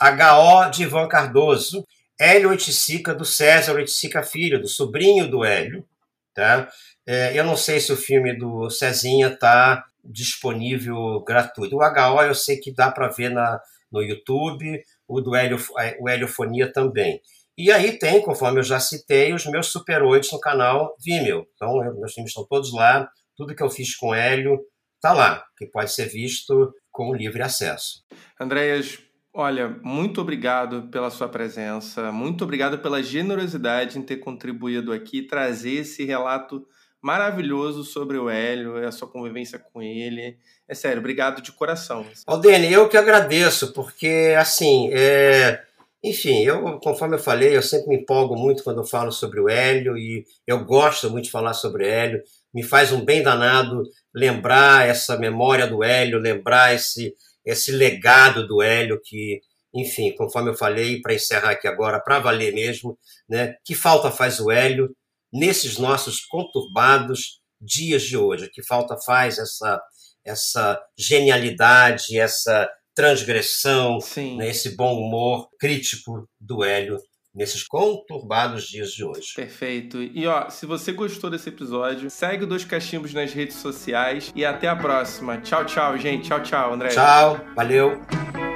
[0.00, 1.84] HO, de Ivan Cardoso.
[2.20, 5.86] Hélio Oiticica, do César Oiticica Filho, do sobrinho do Hélio.
[6.34, 6.68] Tá?
[7.06, 11.76] É, eu não sei se o filme do Cezinha está disponível gratuito.
[11.76, 15.58] O HO eu sei que dá para ver na, no YouTube, o do Helio,
[16.00, 17.20] o Heliofonia também.
[17.56, 21.44] E aí tem, conforme eu já citei, os meus Super 8 no canal Vimeo.
[21.54, 24.60] Então, eu, meus filmes estão todos lá, tudo que eu fiz com Hélio
[24.94, 28.04] está lá, que pode ser visto com livre acesso.
[28.40, 28.98] Andréas,
[29.32, 35.80] olha, muito obrigado pela sua presença, muito obrigado pela generosidade em ter contribuído aqui, trazer
[35.80, 36.64] esse relato
[37.02, 40.36] maravilhoso sobre o Hélio, a sua convivência com ele.
[40.68, 42.06] É sério, obrigado de coração.
[42.26, 45.62] Aldene, eu que agradeço, porque, assim, é...
[46.04, 49.48] enfim, eu, conforme eu falei, eu sempre me empolgo muito quando eu falo sobre o
[49.48, 52.22] Hélio e eu gosto muito de falar sobre o Hélio.
[52.52, 53.82] Me faz um bem danado
[54.14, 57.14] lembrar essa memória do Hélio, lembrar esse,
[57.44, 59.40] esse legado do Hélio que,
[59.74, 63.54] enfim, conforme eu falei, para encerrar aqui agora, para valer mesmo, né?
[63.64, 64.94] Que falta faz o Hélio
[65.32, 68.50] nesses nossos conturbados dias de hoje.
[68.52, 69.80] Que falta faz essa,
[70.28, 73.98] essa genialidade, essa transgressão,
[74.36, 76.98] né, esse bom humor crítico do Hélio
[77.34, 79.34] nesses conturbados dias de hoje.
[79.36, 80.02] Perfeito.
[80.02, 84.44] E ó, se você gostou desse episódio, segue o Dois Cachimbos nas redes sociais e
[84.44, 85.40] até a próxima.
[85.40, 86.26] Tchau, tchau, gente.
[86.26, 86.88] Tchau, tchau, André.
[86.88, 88.47] Tchau, valeu.